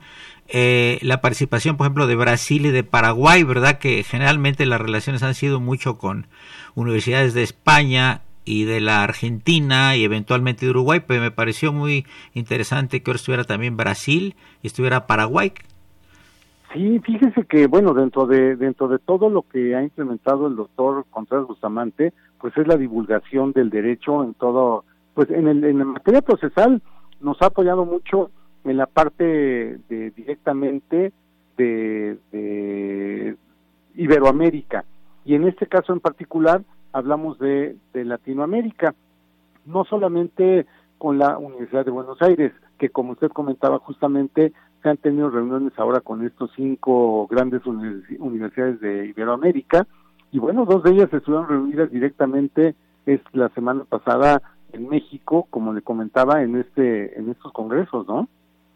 [0.50, 5.24] eh, la participación, por ejemplo, de Brasil y de Paraguay, verdad que generalmente las relaciones
[5.24, 6.28] han sido mucho con
[6.76, 12.06] universidades de España y de la Argentina y eventualmente de Uruguay, pero me pareció muy
[12.34, 15.54] interesante que ahora estuviera también Brasil y estuviera Paraguay,
[16.74, 21.06] Sí, fíjese que, bueno, dentro de dentro de todo lo que ha implementado el doctor
[21.10, 25.86] Contreras Bustamante, pues es la divulgación del derecho en todo, pues en, el, en la
[25.86, 26.82] materia procesal
[27.20, 28.32] nos ha apoyado mucho
[28.64, 31.12] en la parte de directamente
[31.58, 33.36] de, de
[33.96, 34.86] Iberoamérica.
[35.26, 38.96] Y en este caso en particular hablamos de, de Latinoamérica,
[39.66, 40.66] no solamente
[40.98, 45.74] con la Universidad de Buenos Aires, que como usted comentaba justamente se han tenido reuniones
[45.78, 49.88] ahora con estos cinco grandes universidades de Iberoamérica
[50.32, 54.42] y bueno, dos de ellas estuvieron reunidas directamente es la semana pasada
[54.72, 58.28] en México, como le comentaba en este en estos congresos, ¿no?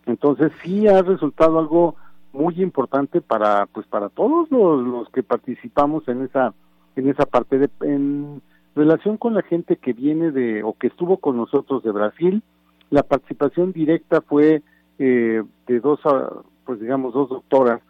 [0.06, 1.96] Entonces sí ha resultado algo
[2.34, 6.54] muy importante para pues para todos los, los que participamos en esa
[6.96, 8.42] en esa parte de en
[8.76, 12.44] relación con la gente que viene de o que estuvo con nosotros de Brasil
[12.90, 14.62] la participación directa fue
[15.00, 17.82] eh, de dos ah, pues digamos dos doctoras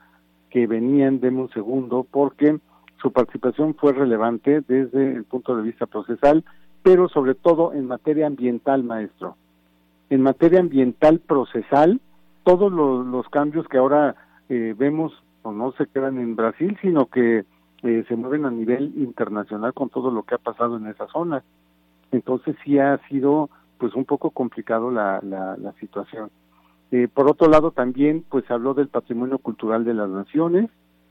[0.49, 2.59] que venían de un segundo porque
[3.01, 6.43] su participación fue relevante desde el punto de vista procesal
[6.81, 9.35] pero sobre todo en materia ambiental maestro
[10.09, 11.99] en materia ambiental procesal
[12.45, 14.15] todos los, cambios que ahora
[14.49, 17.43] eh, vemos o no se quedan en Brasil, sino que
[17.83, 21.43] eh, se mueven a nivel internacional con todo lo que ha pasado en esa zona.
[22.11, 26.29] Entonces sí ha sido pues un poco complicado la, la, la situación.
[26.95, 30.69] Eh, por otro lado también pues habló del patrimonio cultural de las naciones,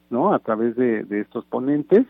[0.08, 0.32] ¿no?
[0.32, 2.06] A través de, estos ponentes,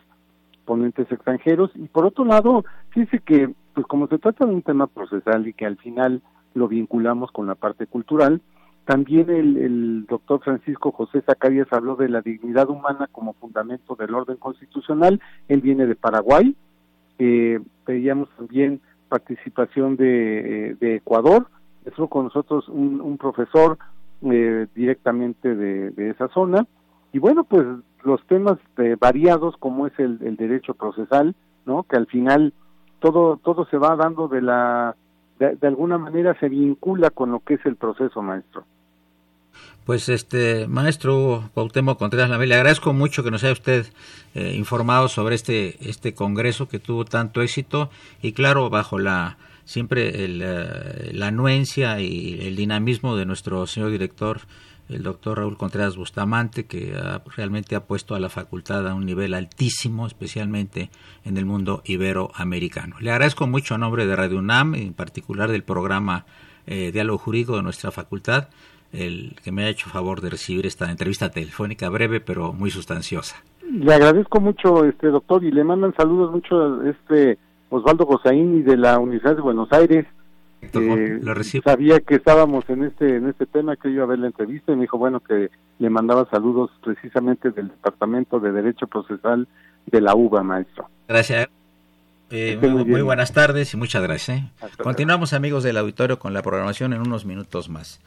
[0.64, 1.72] ponentes extranjeros.
[1.74, 5.54] Y por otro lado, fíjese que pues como se trata de un tema procesal y
[5.54, 6.22] que al final
[6.54, 8.42] lo vinculamos con la parte cultural,
[8.84, 14.14] también el, el doctor Francisco José Zacarías habló de la dignidad humana como fundamento del
[14.14, 15.20] orden constitucional.
[15.48, 16.54] Él viene de Paraguay.
[17.18, 21.48] Eh, pedíamos también participación de, eh, de Ecuador.
[21.84, 23.78] Estuvo con nosotros un, un profesor
[24.22, 26.66] eh, directamente de, de, esa zona.
[27.12, 27.66] Y bueno, pues
[28.02, 31.34] los temas eh, variados como es el, el, derecho procesal,
[31.66, 31.82] ¿no?
[31.84, 32.52] Que al final
[33.00, 34.96] todo todo se va dando de la
[35.38, 38.64] de, de alguna manera se vincula con lo que es el proceso maestro.
[39.84, 43.86] Pues este maestro Cuauhtémoc Contreras Lamel, le agradezco mucho que nos haya usted
[44.34, 47.90] eh, informado sobre este este congreso que tuvo tanto éxito
[48.22, 53.90] y claro bajo la siempre el, uh, la anuencia y el dinamismo de nuestro señor
[53.90, 54.40] director
[54.88, 59.06] el doctor Raúl Contreras Bustamante que ha, realmente ha puesto a la facultad a un
[59.06, 60.90] nivel altísimo especialmente
[61.24, 62.96] en el mundo iberoamericano.
[63.00, 66.26] Le agradezco mucho a nombre de Radio UNAM en particular del programa
[66.66, 68.48] eh, Diálogo Jurídico de nuestra facultad
[68.92, 73.36] el que me ha hecho favor de recibir esta entrevista telefónica breve pero muy sustanciosa.
[73.68, 77.38] Le agradezco mucho, este doctor, y le mandan saludos mucho a este
[77.76, 80.06] Osvaldo Gozaín y de la Universidad de Buenos Aires.
[80.62, 81.62] Eh, lo recibo.
[81.64, 84.76] sabía que estábamos en este en este tema que iba a ver la entrevista y
[84.76, 89.46] me dijo bueno que le mandaba saludos precisamente del departamento de derecho procesal
[89.84, 91.48] de la UBA maestro gracias
[92.30, 94.50] eh, muy, muy, muy, buenas tardes y muchas gracias ¿eh?
[94.82, 98.00] continuamos amigos del auditorio con la programación en unos minutos más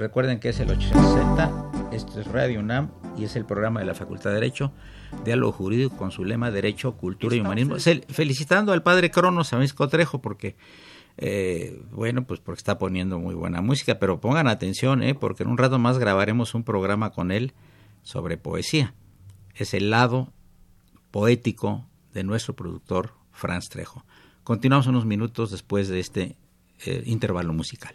[0.00, 3.94] Recuerden que es el 860, esto es Radio UNAM y es el programa de la
[3.94, 4.72] Facultad de Derecho,
[5.24, 7.76] Diálogo Jurídico con su lema Derecho, Cultura y Humanismo.
[8.08, 10.56] Felicitando al padre Cronos, a Misco Trejo, porque,
[11.16, 15.50] eh, bueno, pues porque está poniendo muy buena música, pero pongan atención, eh, porque en
[15.50, 17.52] un rato más grabaremos un programa con él
[18.02, 18.94] sobre poesía.
[19.54, 20.32] Es el lado
[21.10, 24.04] poético de nuestro productor Franz Trejo.
[24.44, 26.36] Continuamos unos minutos después de este
[26.84, 27.94] eh, intervalo musical.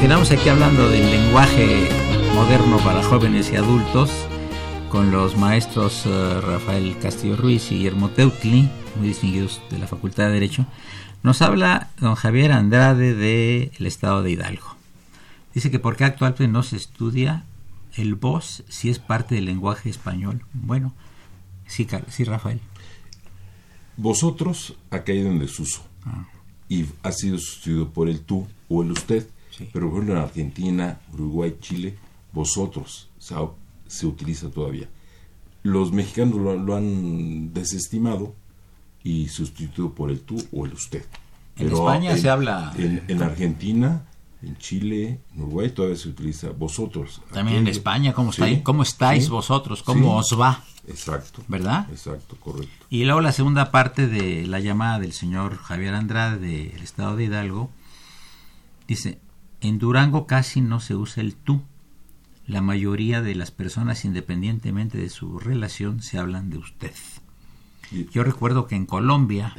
[0.00, 1.86] Continuamos aquí hablando del lenguaje
[2.34, 4.10] moderno para jóvenes y adultos
[4.88, 10.28] con los maestros uh, Rafael Castillo Ruiz y Guillermo Teutli, muy distinguidos de la Facultad
[10.28, 10.64] de Derecho.
[11.22, 14.74] Nos habla don Javier Andrade del estado de Hidalgo.
[15.52, 17.44] Dice que por qué actualmente no se estudia
[17.94, 20.46] el voz si es parte del lenguaje español.
[20.54, 20.94] Bueno,
[21.66, 22.60] sí, sí Rafael.
[23.98, 26.26] Vosotros ha caído en desuso ah.
[26.70, 29.28] y ha sido sustituido por el tú o el usted.
[29.72, 31.96] Pero por ejemplo en Argentina, Uruguay, Chile,
[32.32, 33.34] vosotros se,
[33.86, 34.88] se utiliza todavía.
[35.62, 38.34] Los mexicanos lo, han desestimado
[39.02, 41.04] y sustituido por el tú o el usted.
[41.56, 42.72] En España se habla...
[42.78, 44.06] En, Argentina,
[44.42, 47.20] en Chile, en Uruguay todavía se utiliza vosotros.
[47.32, 49.82] También en España, ¿cómo, estáis, ¿cómo estáis vosotros?
[49.82, 50.64] ¿Cómo os va?
[50.88, 51.42] Exacto.
[51.46, 51.86] ¿Verdad?
[51.90, 52.86] Exacto, correcto.
[52.88, 57.24] Y luego la segunda parte de la llamada del señor Javier Andrade del estado de
[57.24, 57.70] Hidalgo
[58.88, 59.18] dice,
[59.60, 61.62] en Durango casi no se usa el tú.
[62.46, 66.94] La mayoría de las personas, independientemente de su relación, se hablan de usted.
[68.12, 69.52] Yo recuerdo que en Colombia,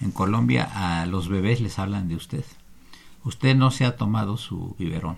[0.00, 2.44] en Colombia a los bebés les hablan de usted.
[3.24, 5.16] Usted no se ha tomado su biberón.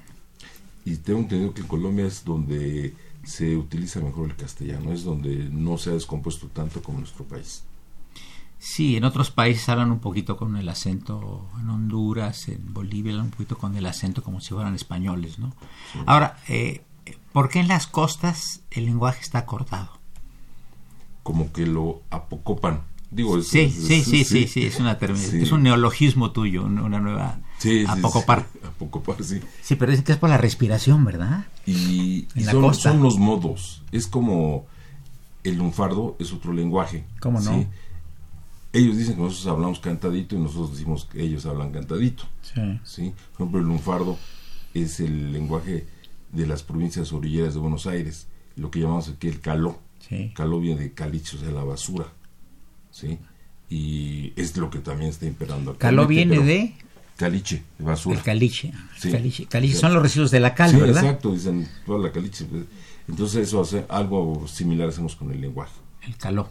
[0.84, 5.48] Y tengo entendido que en Colombia es donde se utiliza mejor el castellano, es donde
[5.50, 7.62] no se ha descompuesto tanto como en nuestro país.
[8.60, 13.26] Sí, en otros países hablan un poquito con el acento, en Honduras, en Bolivia hablan
[13.26, 15.54] un poquito con el acento como si fueran españoles, ¿no?
[16.04, 16.82] Ahora, eh,
[17.32, 19.88] ¿por qué en las costas el lenguaje está cortado?
[21.22, 22.82] Como que lo apocopan.
[23.10, 27.40] Digo, sí, sí, sí, sí, sí, es, una es un neologismo tuyo, una nueva...
[27.58, 28.46] Sí, apocopar.
[28.62, 29.40] apocopar, sí.
[29.62, 31.46] Sí, pero dicen que es por la respiración, ¿verdad?
[31.64, 33.82] Y, son, son, los modos.
[33.90, 34.66] Es como
[35.44, 37.04] el lunfardo es otro lenguaje.
[37.20, 37.66] ¿Cómo no?
[38.72, 42.24] Ellos dicen que nosotros hablamos cantadito y nosotros decimos que ellos hablan cantadito.
[42.84, 43.12] Sí.
[43.32, 44.18] Por ejemplo, el lunfardo
[44.74, 45.86] es el lenguaje
[46.32, 49.80] de las provincias orilleras de Buenos Aires, lo que llamamos aquí el caló.
[49.98, 50.32] Sí.
[50.34, 52.06] Caló viene de caliche, o sea, la basura.
[52.90, 53.18] ¿sí?
[53.68, 55.76] Y es lo que también está imperando.
[55.76, 56.74] Caló viene de...
[57.16, 58.16] Caliche, de basura.
[58.16, 58.72] El caliche.
[59.02, 59.44] Caliche.
[59.46, 59.76] caliche.
[59.76, 62.46] Son los residuos de la cal, sí, exacto, dicen toda la caliche.
[63.08, 65.74] Entonces eso hace algo similar hacemos con el lenguaje.
[66.02, 66.48] El caló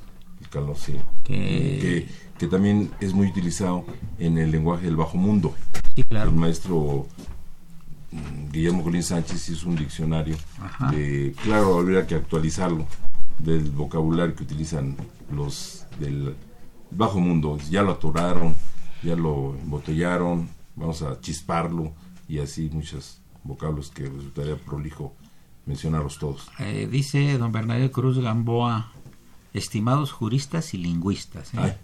[1.23, 2.07] Que...
[2.37, 2.47] que...
[2.47, 3.85] también es muy utilizado
[4.17, 5.53] en el lenguaje del bajo mundo.
[5.95, 6.29] Sí, claro.
[6.29, 7.07] El maestro
[8.11, 10.37] mm, Guillermo Colín Sánchez hizo un diccionario
[10.91, 12.85] de, claro, habría que actualizarlo,
[13.37, 14.95] del vocabulario que utilizan
[15.31, 16.35] los del
[16.91, 17.57] bajo mundo.
[17.69, 18.55] Ya lo atoraron,
[19.03, 21.93] ya lo embotellaron, vamos a chisparlo
[22.27, 25.13] y así muchos vocablos que resultaría prolijo
[25.65, 26.49] mencionarlos todos.
[26.59, 28.91] Eh, dice don Bernardo Cruz Gamboa,
[29.53, 31.53] estimados juristas y lingüistas.
[31.53, 31.77] ¿eh?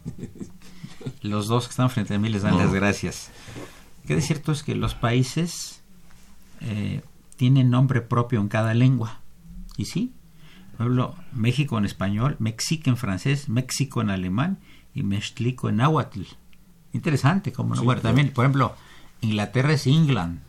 [1.22, 3.32] Los dos que están frente a mí les dan las gracias.
[4.08, 5.82] Que de cierto es que los países
[6.62, 7.02] eh,
[7.38, 9.20] tienen nombre propio en cada lengua.
[9.78, 10.14] Y sí,
[10.78, 14.60] por ejemplo, México en español, México en francés, México en alemán
[14.94, 16.24] y Mextlico en náhuatl.
[16.94, 17.84] Interesante, como no.
[17.84, 18.76] bueno, también, por ejemplo,
[19.22, 20.40] Inglaterra es England,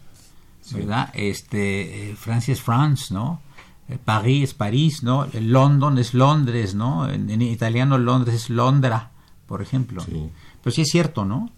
[0.73, 1.11] ¿verdad?
[1.15, 3.41] Este, eh, Francia es France, ¿no?
[3.89, 5.29] Eh, París es París, ¿no?
[5.33, 7.09] London es Londres, ¿no?
[7.09, 9.11] En, italiano Londres es Londra,
[9.47, 10.05] por ejemplo.
[10.07, 11.51] Pero sí es cierto, ¿no?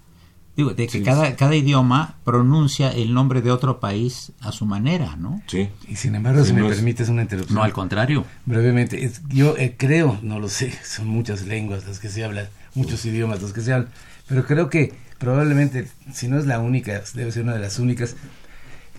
[0.59, 5.15] Digo, de que cada, cada idioma pronuncia el nombre de otro país a su manera,
[5.15, 5.41] ¿no?
[5.47, 5.69] Sí.
[5.87, 7.55] Y sin embargo, si me permites una interrupción.
[7.55, 8.25] No, al contrario.
[8.45, 13.05] Brevemente, yo eh, creo, no lo sé, son muchas lenguas las que se hablan, muchos
[13.05, 13.91] idiomas los que se hablan,
[14.27, 18.17] pero creo que probablemente, si no es la única, debe ser una de las únicas,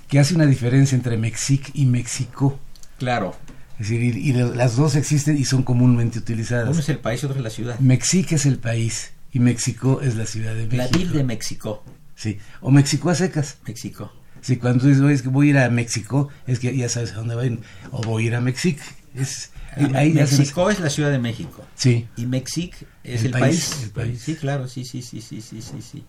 [0.07, 2.57] que hace una diferencia entre Mexic y México
[2.99, 3.35] Claro.
[3.79, 6.69] Es decir, y, las dos existen y son comúnmente utilizadas.
[6.69, 7.79] Uno es el país y otro es la ciudad.
[7.79, 10.77] México es el país y México es la ciudad de México.
[10.77, 11.83] La vil de México.
[12.13, 13.57] Sí, o México a secas.
[13.65, 14.11] México.
[14.41, 17.35] Sí, cuando dices que voy a ir a México, es que ya sabes a dónde
[17.35, 17.43] va
[17.91, 18.83] O voy a ir a México.
[19.15, 19.51] Es,
[19.93, 21.65] ahí México es la ciudad de México.
[21.75, 22.07] Sí.
[22.17, 25.81] Y México es el, país, el, país, Sí, claro, sí, sí, sí, sí, sí, sí.
[25.81, 26.03] sí.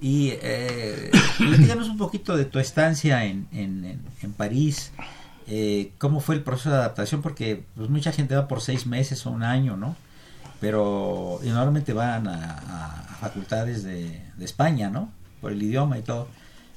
[0.00, 1.10] Y eh,
[1.40, 4.92] un poquito de tu estancia en, en, en París
[5.48, 9.26] eh, cómo fue el proceso de adaptación, porque pues, mucha gente va por seis meses
[9.26, 9.96] o un año, ¿no?
[10.60, 15.10] Pero normalmente van a, facultades de, España, ¿no?
[15.40, 16.28] Por el idioma y todo.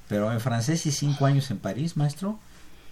[0.07, 2.39] Pero en francés y cinco años en París, maestro,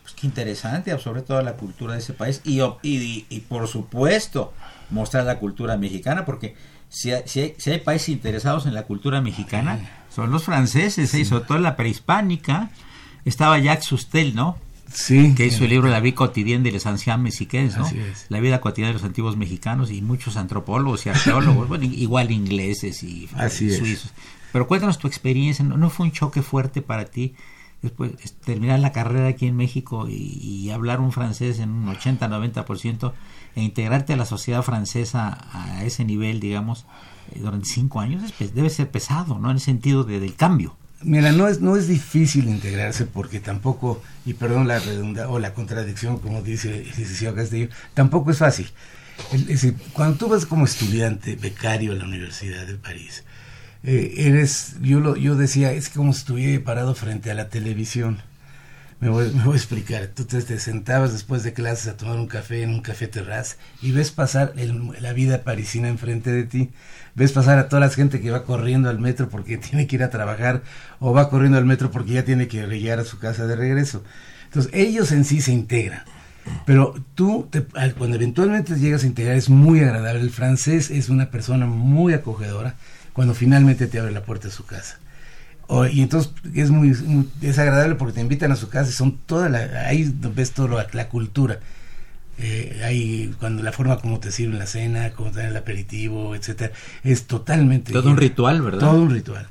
[0.03, 4.53] pues qué interesante, absorber toda la cultura de ese país y, y, y por supuesto
[4.89, 6.55] mostrar la cultura mexicana, porque
[6.89, 11.23] si hay, si, hay, países interesados en la cultura mexicana, son los franceses, ¿eh?
[11.23, 12.71] sobre todo en la prehispánica.
[13.25, 14.57] Estaba Jacques Sustel, ¿no?
[14.93, 15.33] Sí.
[15.35, 17.87] Que hizo el libro La vida cotidiana de los ancianos mexicanos, ¿no?
[18.29, 23.03] La vida cotidiana de los antiguos mexicanos y muchos antropólogos y arqueólogos, bueno, igual ingleses
[23.03, 24.11] y suizos.
[24.51, 27.35] Pero cuéntanos tu experiencia, ¿no, fue un choque fuerte para ti
[27.81, 28.11] después
[28.43, 33.13] terminar la carrera aquí en México y, hablar un francés en un 80-90%
[33.55, 36.85] e integrarte a la sociedad francesa a ese nivel, digamos,
[37.31, 39.49] eh, durante cinco años, debe ser pesado, ¿no?
[39.49, 40.75] En el sentido de, del cambio.
[41.01, 45.53] Mira, no es, no es difícil integrarse porque tampoco, y perdón la redunda o la
[45.53, 48.69] contradicción, como dice el licenciado Castillo, tampoco es fácil.
[49.31, 53.23] Es decir, cuando tú vas como estudiante becario a la Universidad de París,
[53.83, 58.21] eh, eres, yo, lo, yo decía, es como si estuviera parado frente a la televisión.
[58.99, 60.07] Me voy, me voy a explicar.
[60.07, 63.91] Tú te, sentabas después de clases a tomar un café en un café terraz y
[63.91, 64.53] ves pasar
[64.99, 66.71] la vida parisina enfrente de ti.
[67.19, 70.03] Ves pasar a toda la gente que va corriendo al metro porque tiene que ir
[70.03, 70.63] a trabajar
[70.99, 74.03] o va corriendo al metro porque ya tiene que llegar a su casa de regreso.
[74.45, 76.01] Entonces, ellos en sí se integran.
[76.65, 77.49] Pero tú,
[77.97, 80.21] cuando eventualmente llegas a integrar, es muy agradable.
[80.21, 82.75] El francés es una persona muy acogedora
[83.11, 84.97] cuando finalmente te abre la puerta de su casa.
[85.91, 86.97] y entonces es muy,
[87.41, 91.09] desagradable porque te invitan a su casa y son toda la, ahí ves toda la,
[91.09, 91.59] cultura.
[92.41, 96.35] Eh, ahí cuando la forma como te sirven la cena, cómo te dan el aperitivo,
[96.35, 96.71] etcétera,
[97.03, 98.79] es totalmente todo un ritual, ¿verdad?
[98.79, 99.47] Todo un ritual.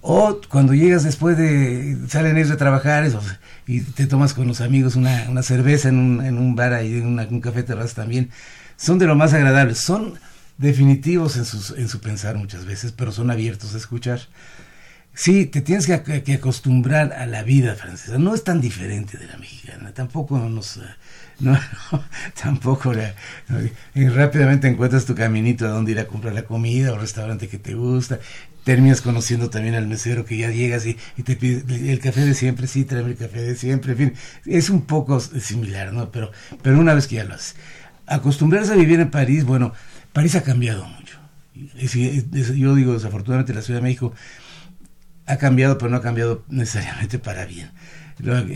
[0.00, 3.20] O cuando llegas después de salen ellos de trabajar eso,
[3.66, 6.98] y te tomas con los amigos una, una cerveza en un, en un bar ahí,
[6.98, 8.30] en un café terraza también,
[8.76, 9.78] son de lo más agradables.
[9.78, 10.14] Son
[10.58, 14.20] definitivos en, sus, en su pensar muchas veces, pero son abiertos a escuchar.
[15.14, 18.18] Sí, te tienes que, que, acostumbrar a la vida francesa.
[18.18, 19.92] No es tan diferente de la mexicana.
[19.92, 20.80] Tampoco nos...
[21.40, 21.58] No,
[22.42, 22.92] tampoco
[23.94, 27.74] rápidamente encuentras tu caminito a dónde ir a comprar la comida o restaurante que te
[27.74, 28.20] gusta.
[28.62, 32.34] Terminas conociendo también al mesero que ya llegas y, y te pide el café de
[32.34, 33.92] siempre, sí, tráeme el café de siempre.
[33.92, 34.14] En fin,
[34.46, 36.10] es un poco similar, ¿no?
[36.10, 36.30] Pero,
[36.62, 37.56] pero una vez que ya lo haces.
[38.06, 39.72] Acostumbrarse a vivir en París, bueno,
[40.12, 41.18] París ha cambiado mucho.
[41.54, 44.14] Yo digo, desafortunadamente la Ciudad de México
[45.26, 47.70] ha cambiado, pero no ha cambiado necesariamente para bien.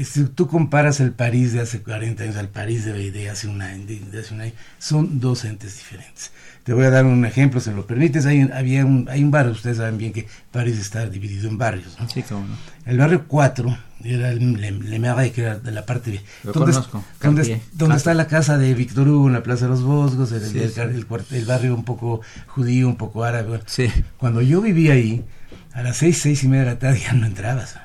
[0.04, 3.84] Si tú comparas el París de hace 40 años al París de, hace un año,
[3.86, 6.30] de, hace un año, son dos entes diferentes.
[6.62, 8.26] Te voy a dar un ejemplo, si me lo permites.
[8.26, 11.96] Hay, había un, hay un barrio, ustedes saben bien que París está dividido en barrios.
[12.12, 12.56] Sí, cómo no.
[12.84, 16.22] El barrio 4 era el Le, Le que era de la parte bien.
[16.44, 20.42] ¿Dónde, donde, está la casa de Víctor Hugo en la Plaza de los Boscos, el,
[20.44, 23.60] el, barrio un poco judío, un poco árabe.
[23.66, 23.90] Sí.
[24.18, 25.24] Cuando yo vivía ahí,
[25.72, 27.76] a las seis, seis y media de la tarde ya no entrabas.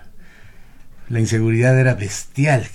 [1.10, 2.68] La inseguridad era bestial.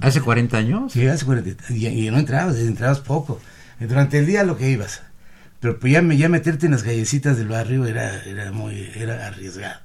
[0.00, 0.92] ¿Hace 40 años?
[0.92, 3.40] Sí, hace 40 y, y no entrabas, entrabas poco.
[3.80, 5.02] Durante el día lo que ibas.
[5.60, 9.80] Pero pues ya, ya meterte en las gallecitas del barrio era, era muy era arriesgado.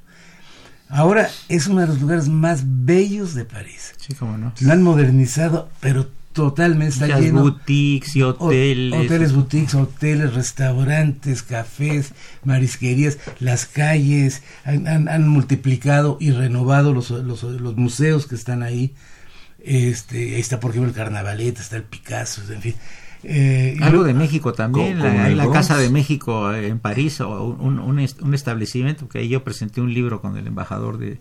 [0.90, 3.94] Ahora es uno de los lugares más bellos de París.
[3.98, 4.54] Sí, cómo no.
[4.60, 7.42] Lo han modernizado, pero totalmente está lleno.
[7.42, 9.06] boutiques y hoteles.
[9.06, 12.14] Hoteles, boutiques, hoteles, restaurantes, cafés,
[12.44, 14.44] marisquerías, las calles.
[14.64, 18.94] Han, multiplicado y renovado los, los, los, museos que están ahí.
[19.60, 22.76] Este, ahí está, por ejemplo, el Carnavaleta, está el Picasso, en fin.
[23.24, 28.00] Eh, Algo de México también, la, la Casa de México en París, o un, un,
[28.22, 31.20] un, establecimiento que yo presenté un libro con el embajador de,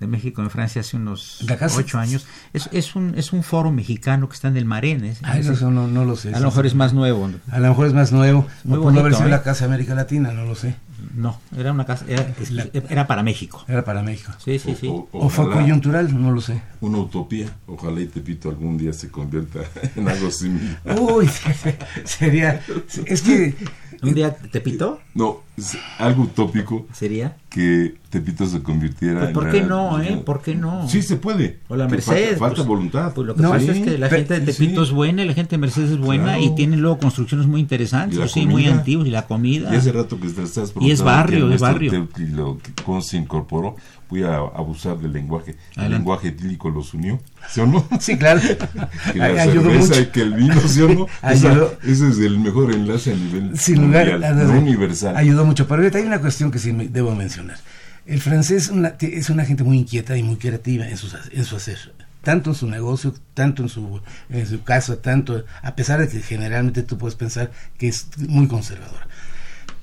[0.00, 1.44] de México en Francia hace unos
[1.76, 2.26] ocho años.
[2.54, 5.18] Es, es, un, es un foro mexicano que está en el Marenes.
[5.22, 6.34] Ah, eso no, no, lo sé.
[6.34, 7.30] A lo mejor es más nuevo.
[7.50, 8.46] A lo mejor es más nuevo.
[8.64, 9.30] Muy o haber sido ¿eh?
[9.30, 10.74] la Casa de América Latina, no lo sé.
[11.14, 12.26] No, era una casa, era,
[12.88, 13.64] era para México.
[13.66, 14.32] Era para México.
[14.38, 14.88] Sí, sí, sí.
[15.12, 16.60] O, fue coyuntural, no lo sé.
[16.80, 17.48] Una utopía.
[17.66, 19.60] Ojalá y Tepito algún día se convierta
[19.96, 20.78] en algo similar.
[20.98, 21.28] Uy,
[22.04, 22.60] sería.
[23.06, 23.56] Es que
[24.02, 25.00] ¿Un día Tepito?
[25.14, 25.42] No,
[25.98, 26.86] algo utópico.
[26.92, 27.36] ¿Sería?
[27.50, 29.32] Que Tepito se convirtiera en.
[29.32, 30.20] ¿Por qué no, eh?
[30.24, 30.88] ¿Por qué no?
[30.88, 31.60] Sí, se puede.
[31.68, 32.38] O la Mercedes.
[32.38, 33.14] Falta, pues, voluntad.
[33.14, 35.58] Pues lo que pasa es que la gente de Tepito es buena, la gente de
[35.58, 39.72] Mercedes es buena y tiene luego construcciones muy interesantes, sí, muy antiguas y la comida.
[39.72, 42.08] Y hace rato que estás Y es barrio, es barrio.
[42.84, 43.76] cómo se incorporó
[44.10, 45.56] voy a abusar del lenguaje.
[45.76, 47.86] El lenguaje etílico los unió, ¿sí o no?
[48.00, 48.40] Sí, claro.
[49.12, 51.06] que la cerveza y que el vino, ¿sí o no?
[51.22, 55.16] ese es el mejor enlace a nivel Sin universal.
[55.16, 55.66] Ayudó mucho.
[55.66, 57.58] Pero hay una cuestión que sí debo mencionar.
[58.10, 61.06] El francés es una gente muy inquieta y muy creativa en su,
[61.56, 61.78] hacer
[62.22, 66.20] tanto en su negocio, tanto en su, en su caso, tanto, a pesar de que
[66.20, 69.06] generalmente tú puedes pensar que es muy conservadora.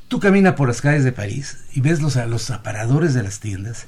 [0.10, 3.86] Tú caminas por las calles de París y ves los, los aparadores de las tiendas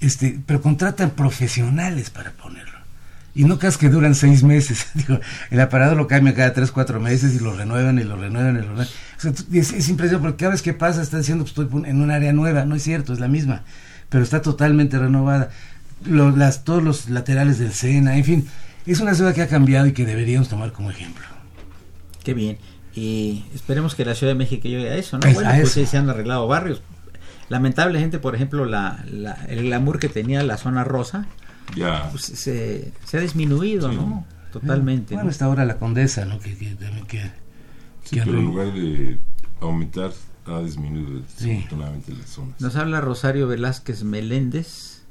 [0.00, 2.71] este, pero contratan profesionales para ponerlo.
[3.34, 4.86] Y no creas que duran seis meses.
[4.94, 5.18] Digo,
[5.50, 8.58] el aparador lo cambia cada tres, cuatro meses y lo renuevan y lo renuevan y
[8.58, 8.88] lo renuevan.
[9.52, 12.64] es, impresionante porque cada vez que pasa está diciendo que estoy en un área nueva.
[12.64, 13.62] No es cierto, es la misma.
[14.08, 15.50] Pero está totalmente renovada.
[16.04, 18.48] las, todos los laterales del Sena, en fin.
[18.86, 21.24] Es una ciudad que ha cambiado y que deberíamos tomar como ejemplo.
[22.24, 22.58] Qué bien.
[22.94, 25.32] Y esperemos que la Ciudad de México llegue a eso, ¿no?
[25.32, 26.82] bueno, pues se han arreglado barrios,
[27.48, 29.04] Lamentablemente, por ejemplo, la,
[29.48, 31.26] el glamour que tenía la zona rosa,
[31.76, 33.96] ya pues, se, se, ha disminuido, Sí.
[33.96, 34.26] ¿no?
[34.52, 35.14] Totalmente.
[35.14, 35.30] Bueno, ¿no?
[35.30, 36.38] está ahora la condesa, ¿no?
[36.38, 36.76] Que, que
[37.08, 37.22] que,
[38.04, 39.18] sí, que pero en lugar de
[39.60, 40.12] aumentar
[40.46, 41.48] ha disminuido Sí.
[41.50, 42.60] desafortunadamente las zonas.
[42.60, 45.02] Nos habla Rosario Velázquez Meléndez,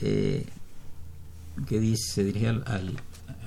[0.00, 0.46] eh,
[1.66, 2.96] que dice, se dirige al, al,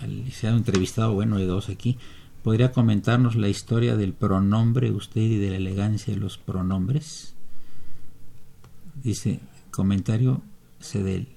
[0.02, 1.98] al licenciado entrevistado, bueno, hay dos aquí.
[2.44, 7.34] ¿Podría comentarnos la historia del pronombre usted y de la elegancia de los pronombres?
[9.04, 9.40] Dice,
[9.72, 10.42] comentario
[10.80, 11.35] se del, se-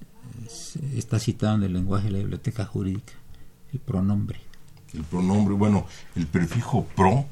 [0.95, 3.13] está citado en el lenguaje de la biblioteca jurídica,
[3.73, 4.39] el pronombre.
[4.93, 5.85] El pronombre, bueno,
[6.15, 7.25] el prefijo pro,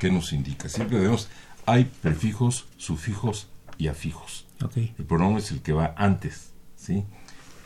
[0.00, 0.68] ¿qué nos indica?
[0.68, 1.28] Siempre debemos,
[1.66, 3.48] hay prefijos, sufijos
[3.78, 4.46] y afijos.
[4.62, 7.02] Ok, El pronombre es el que va antes, ¿sí?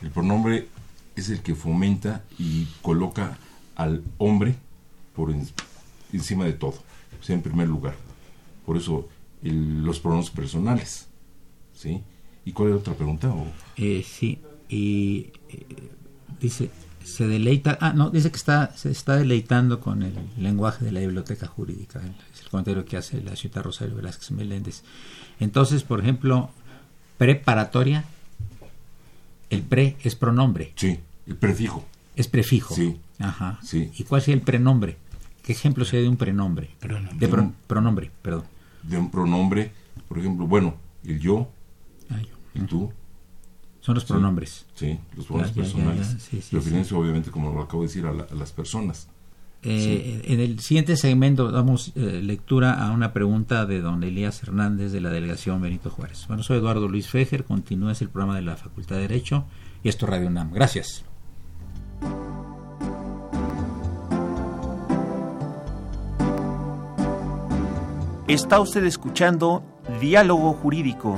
[0.01, 0.67] El pronombre
[1.15, 3.37] es el que fomenta y coloca
[3.75, 4.55] al hombre
[5.15, 5.47] por en-
[6.13, 6.75] encima de todo,
[7.19, 7.95] o sea, en primer lugar.
[8.65, 9.07] Por eso
[9.43, 11.07] el- los pronombres personales,
[11.75, 12.01] ¿sí?
[12.45, 13.29] ¿Y cuál es la otra pregunta?
[13.29, 13.45] O-
[13.77, 14.39] Eh, sí,
[14.69, 15.65] y eh,
[16.39, 16.69] dice,
[17.03, 20.99] se deleita, ah, no, dice que está, se está deleitando con el lenguaje de la
[20.99, 22.01] biblioteca jurídica,
[22.33, 24.83] es el comentario que hace la ciudad Rosario Velázquez Meléndez.
[25.39, 26.49] Entonces, por ejemplo,
[27.17, 28.03] preparatoria,
[29.49, 31.85] el pre es pronombre, sí, el prefijo.
[32.15, 32.75] es prefijo.
[32.75, 32.97] Sí.
[33.19, 33.59] Ajá.
[33.63, 33.89] Sí.
[33.97, 34.97] ¿Y cuál sería el prenombre?
[35.43, 36.69] ¿Qué ejemplo sería de un prenombre?
[36.79, 37.17] Pronombre.
[37.17, 38.43] De pro- pronombre, perdón.
[38.83, 39.71] De un pronombre,
[40.07, 41.49] por ejemplo, bueno, el yo,
[42.09, 42.35] Ah, yo.
[42.61, 42.91] el tú,
[43.87, 44.09] Son los Sí.
[44.13, 44.65] pronombres.
[44.75, 46.13] sí, los pronombres Ya, ya, ya, personales.
[46.13, 49.07] ya, sí, sí, Referencia, obviamente, como lo acabo de decir, a, la- a las personas.
[49.63, 54.91] Eh, En el siguiente segmento damos eh, lectura a una pregunta de don Elías Hernández
[54.91, 56.25] de la delegación Benito Juárez.
[56.27, 59.45] Bueno, soy Eduardo Luis Fejer, continúa es el programa de la Facultad de Derecho
[59.83, 60.51] y esto es Radio UNAM.
[60.51, 61.05] Gracias.
[68.27, 69.63] Está usted escuchando
[70.01, 71.17] Diálogo Jurídico,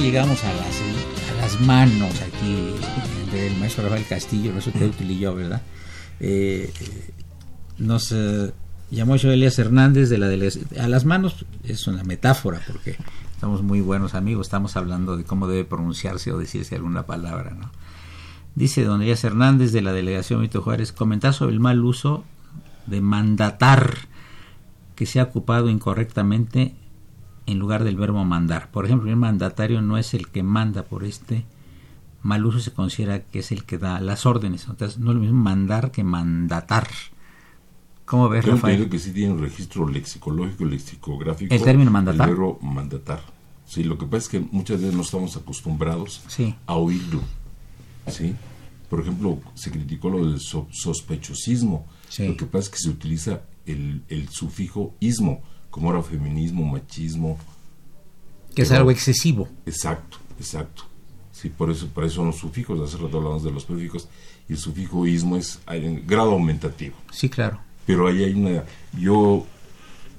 [0.00, 0.80] Casi llegamos a las,
[1.30, 2.74] a las manos aquí
[3.32, 5.62] del maestro Rafael Castillo, nuestro y yo, ¿verdad?
[6.20, 7.10] Eh, eh,
[7.78, 8.52] nos eh,
[8.90, 10.66] llamó yo Elías Hernández de la delegación.
[10.80, 12.96] A las manos es una metáfora porque
[13.34, 17.70] estamos muy buenos amigos, estamos hablando de cómo debe pronunciarse o decirse alguna palabra, ¿no?
[18.54, 22.24] Dice don Elías Hernández de la delegación Benito Juárez, comentar sobre el mal uso
[22.86, 23.96] de mandatar
[24.96, 26.74] que se ha ocupado incorrectamente
[27.50, 28.70] en lugar del verbo mandar.
[28.70, 31.44] Por ejemplo, el mandatario no es el que manda por este
[32.22, 34.66] mal uso se considera que es el que da las órdenes.
[34.68, 36.86] Entonces, no es lo mismo mandar que mandatar.
[38.04, 38.88] ¿Cómo ves, Tengo Rafael?
[38.90, 41.54] que sí tiene un registro lexicológico, lexicográfico.
[41.54, 42.28] ¿El término mandatar?
[42.28, 43.20] El verbo mandatar.
[43.66, 46.54] Sí, lo que pasa es que muchas veces no estamos acostumbrados Sí.
[46.66, 47.20] a oírlo.
[48.08, 48.34] ¿Sí?
[48.88, 51.86] Por ejemplo, se criticó lo del so- sospechosismo.
[52.08, 52.26] Sí.
[52.26, 57.38] Lo que pasa es que se utiliza el, el sufijo ismo, como era feminismo, machismo.
[58.54, 59.48] Que es Pero- algo excesivo.
[59.66, 60.84] Exacto, exacto.
[61.32, 62.78] Sí, por eso, por eso son los sufijos.
[62.80, 64.08] Hace rato hablamos de los prefijos.
[64.48, 66.96] Y el sufijo ismo es en grado aumentativo.
[67.12, 67.60] Sí, claro.
[67.86, 68.64] Pero ahí hay una.
[68.98, 69.46] Yo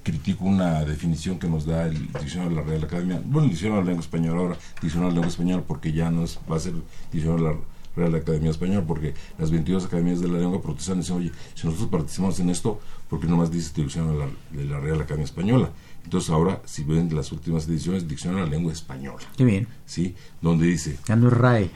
[0.03, 3.21] critico una definición que nos da el Diccionario de la Real Academia.
[3.23, 6.09] Bueno, el Diccionario de la Lengua Española ahora, Diccionario de la Lengua Española, porque ya
[6.09, 6.73] no es, va a ser
[7.11, 7.59] Diccionario de la
[7.95, 11.67] Real Academia Española, porque las 22 academias de la lengua protestan y dicen, oye, si
[11.67, 12.79] nosotros participamos en esto,
[13.09, 14.31] ¿por qué nomás dice Diccionario de la,
[14.63, 15.69] de la Real Academia Española?
[16.03, 19.67] Entonces ahora, si ven las últimas ediciones, Diccionario de la Lengua Española, Qué bien.
[19.85, 20.15] ¿sí?
[20.41, 21.69] Donde dice, RAE.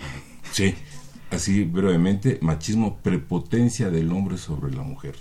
[0.51, 0.73] sí,
[1.31, 5.15] así brevemente, machismo, prepotencia del hombre sobre la mujer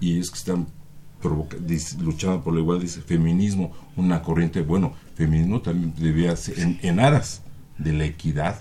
[0.00, 0.66] y ellos que están
[1.22, 6.58] provoca- dis- luchando por la igualdad, dice feminismo, una corriente, bueno, feminismo también debía ser
[6.58, 7.42] en, en aras
[7.78, 8.58] de la equidad,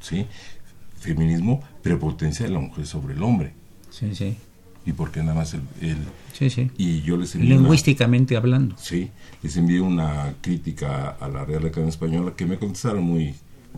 [0.00, 0.26] ¿sí?
[0.98, 3.52] Feminismo, prepotencia de la mujer sobre el hombre.
[3.90, 4.36] Sí, sí.
[4.84, 5.62] ¿Y por qué nada más el...?
[5.80, 5.96] el-
[6.32, 6.70] Sí, sí.
[6.78, 8.76] y yo les una- Lingüísticamente hablando.
[8.78, 9.10] Sí,
[9.42, 13.34] les envié una crítica a la Real Academia Española que me contestaron muy,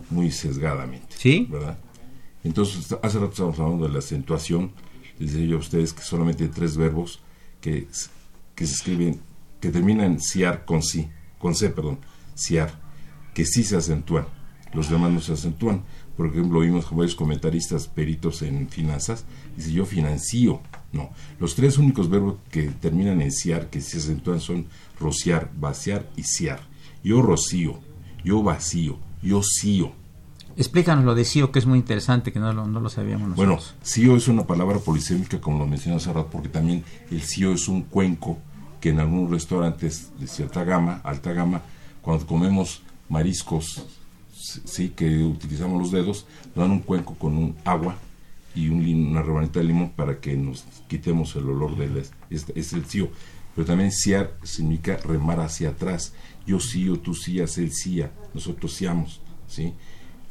[0.09, 1.07] muy sesgadamente.
[1.17, 1.47] ¿Sí?
[1.49, 1.77] ¿Verdad?
[2.43, 4.71] Entonces, hace rato estábamos hablando de la acentuación.
[5.19, 7.19] Les decía yo a ustedes que solamente hay tres verbos
[7.61, 7.87] que,
[8.55, 9.19] que se escriben,
[9.59, 11.07] que terminan en ciar con sí,
[11.39, 11.99] con C, perdón,
[12.35, 12.79] ciar,
[13.33, 14.25] que sí se acentúan.
[14.73, 15.83] Los demás no se acentúan.
[16.17, 20.61] Por ejemplo, vimos con varios comentaristas peritos en finanzas, dice yo financio.
[20.91, 21.09] No,
[21.39, 24.65] los tres únicos verbos que terminan en ciar, que se acentúan, son
[24.99, 26.59] rociar, vaciar y ciar.
[27.03, 27.79] Yo rocío,
[28.23, 29.93] yo vacío, yo cío.
[30.57, 33.53] Explícanos lo de CIO, que es muy interesante, que no lo, no lo sabíamos Bueno,
[33.53, 33.75] nosotros.
[33.83, 37.67] CIO es una palabra polisémica, como lo mencioné hace rato, porque también el CIO es
[37.67, 38.37] un cuenco
[38.79, 41.61] que en algunos restaurantes de cierta gama, alta gama,
[42.01, 43.85] cuando comemos mariscos,
[44.41, 46.25] sí, que utilizamos los dedos,
[46.55, 47.97] nos dan un cuenco con un agua
[48.53, 52.85] y un una rebanita de limón para que nos quitemos el olor del es, el
[52.85, 53.09] CIO.
[53.55, 56.13] Pero también ciar significa remar hacia atrás.
[56.45, 59.73] Yo sío, tú sías, él sía, nosotros siamos, ¿sí?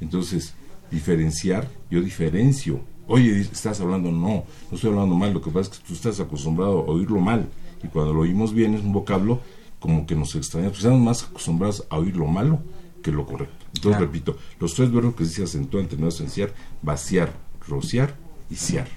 [0.00, 0.54] Entonces,
[0.90, 2.80] diferenciar, yo diferencio.
[3.06, 6.20] Oye, estás hablando, no, no estoy hablando mal, lo que pasa es que tú estás
[6.20, 7.48] acostumbrado a oírlo mal.
[7.82, 9.40] Y cuando lo oímos bien es un vocablo
[9.78, 12.60] como que nos extraña, pues estamos más acostumbrados a oír lo malo
[13.02, 13.59] que lo correcto.
[13.74, 14.06] Entonces, Claro.
[14.06, 16.52] repito, los tres verbos que sí se acentúan terminados en ciar,
[16.82, 17.32] vaciar,
[17.68, 18.14] rociar
[18.50, 18.88] y ciar.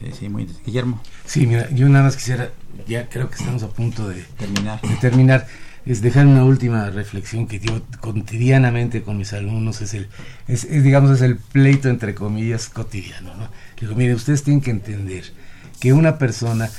[0.00, 0.70] Sí, sí, muy interesante.
[0.70, 2.50] Guillermo, Sí, mira, yo nada más quisiera,
[2.86, 4.80] ya creo que estamos a punto de, terminar.
[4.80, 5.46] de terminar,
[5.86, 10.08] es dejar una última reflexión que yo cotidianamente con mis alumnos es el,
[10.46, 13.48] es, es, digamos, es el pleito entre comillas cotidiano, ¿no?
[13.80, 15.32] Digo, mire, ustedes tienen que entender
[15.80, 16.70] que una persona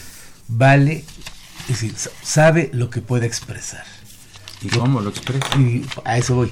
[0.48, 1.04] vale,
[1.64, 3.84] es decir, sa- sabe lo que puede expresar.
[4.62, 5.46] ¿Y cómo lo expresa?
[5.58, 6.52] Y a eso voy.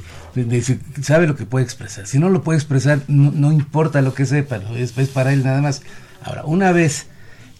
[1.01, 2.07] Sabe lo que puede expresar.
[2.07, 5.43] Si no lo puede expresar, no, no importa lo que sepa, es, es para él
[5.43, 5.81] nada más.
[6.23, 7.07] Ahora, una vez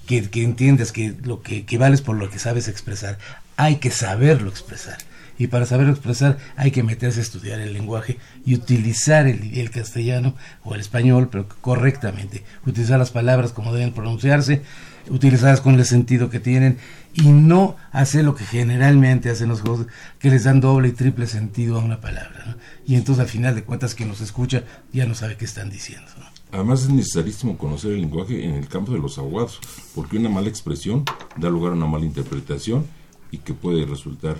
[0.06, 3.18] que, que entiendes que lo que, que vales por lo que sabes expresar,
[3.56, 4.98] hay que saberlo expresar.
[5.38, 9.70] Y para saberlo expresar hay que meterse a estudiar el lenguaje y utilizar el, el
[9.70, 12.44] castellano o el español, pero correctamente.
[12.66, 14.64] Utilizar las palabras como deben pronunciarse,
[15.10, 16.78] utilizadas con el sentido que tienen
[17.14, 19.88] y no hacer lo que generalmente hacen los juegos,
[20.20, 22.44] que les dan doble y triple sentido a una palabra.
[22.46, 22.56] ¿no?
[22.86, 24.64] Y entonces al final de cuentas quien nos escucha
[24.94, 26.08] ya no sabe qué están diciendo.
[26.52, 29.60] Además es necesarísimo conocer el lenguaje en el campo de los abogados,
[29.94, 31.04] porque una mala expresión
[31.36, 32.86] da lugar a una mala interpretación
[33.32, 34.38] y que puede resultar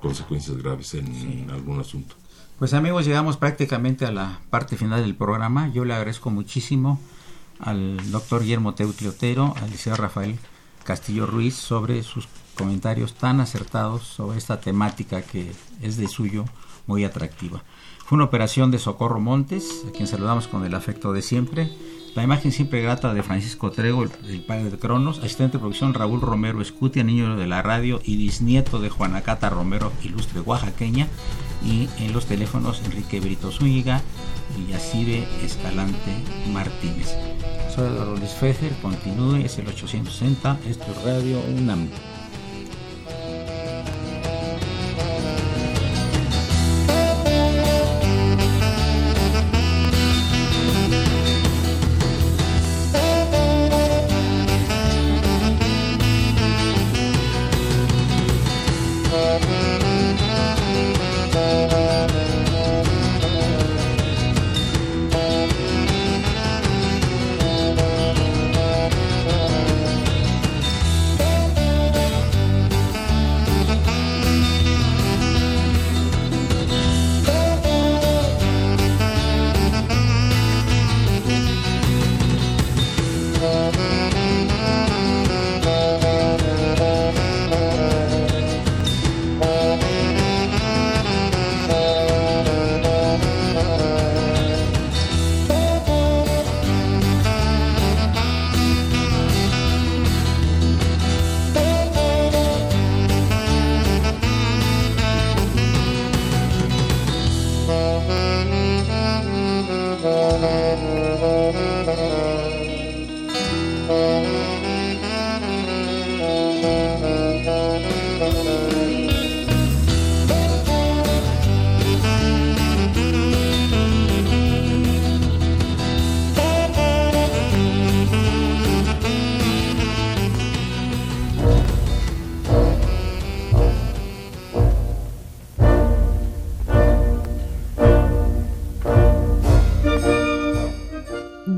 [0.00, 2.14] consecuencias graves en algún asunto.
[2.58, 5.68] Pues amigos, llegamos prácticamente a la parte final del programa.
[5.68, 6.98] Yo le agradezco muchísimo
[7.60, 10.38] al doctor Guillermo Teutli Otero, al liceo Rafael
[10.82, 16.46] Castillo Ruiz, sobre sus comentarios tan acertados sobre esta temática que es de suyo
[16.86, 17.62] muy atractiva.
[18.06, 21.70] Fue una operación de Socorro Montes, a quien saludamos con el afecto de siempre.
[22.16, 26.22] La imagen siempre grata de Francisco Trego, el, padre de Cronos, asistente de producción Raúl
[26.22, 31.08] Romero Escutia, niño de la radio y bisnieto de Juanacata Romero, ilustre oaxaqueña,
[31.62, 34.00] y en los teléfonos Enrique Brito Zúñiga
[34.56, 36.10] y Yacibe Escalante
[36.54, 37.14] Martínez.
[37.74, 41.90] Soy Eduardo Luis Fejer, continúe, es el 860, esto es Radio UNAM.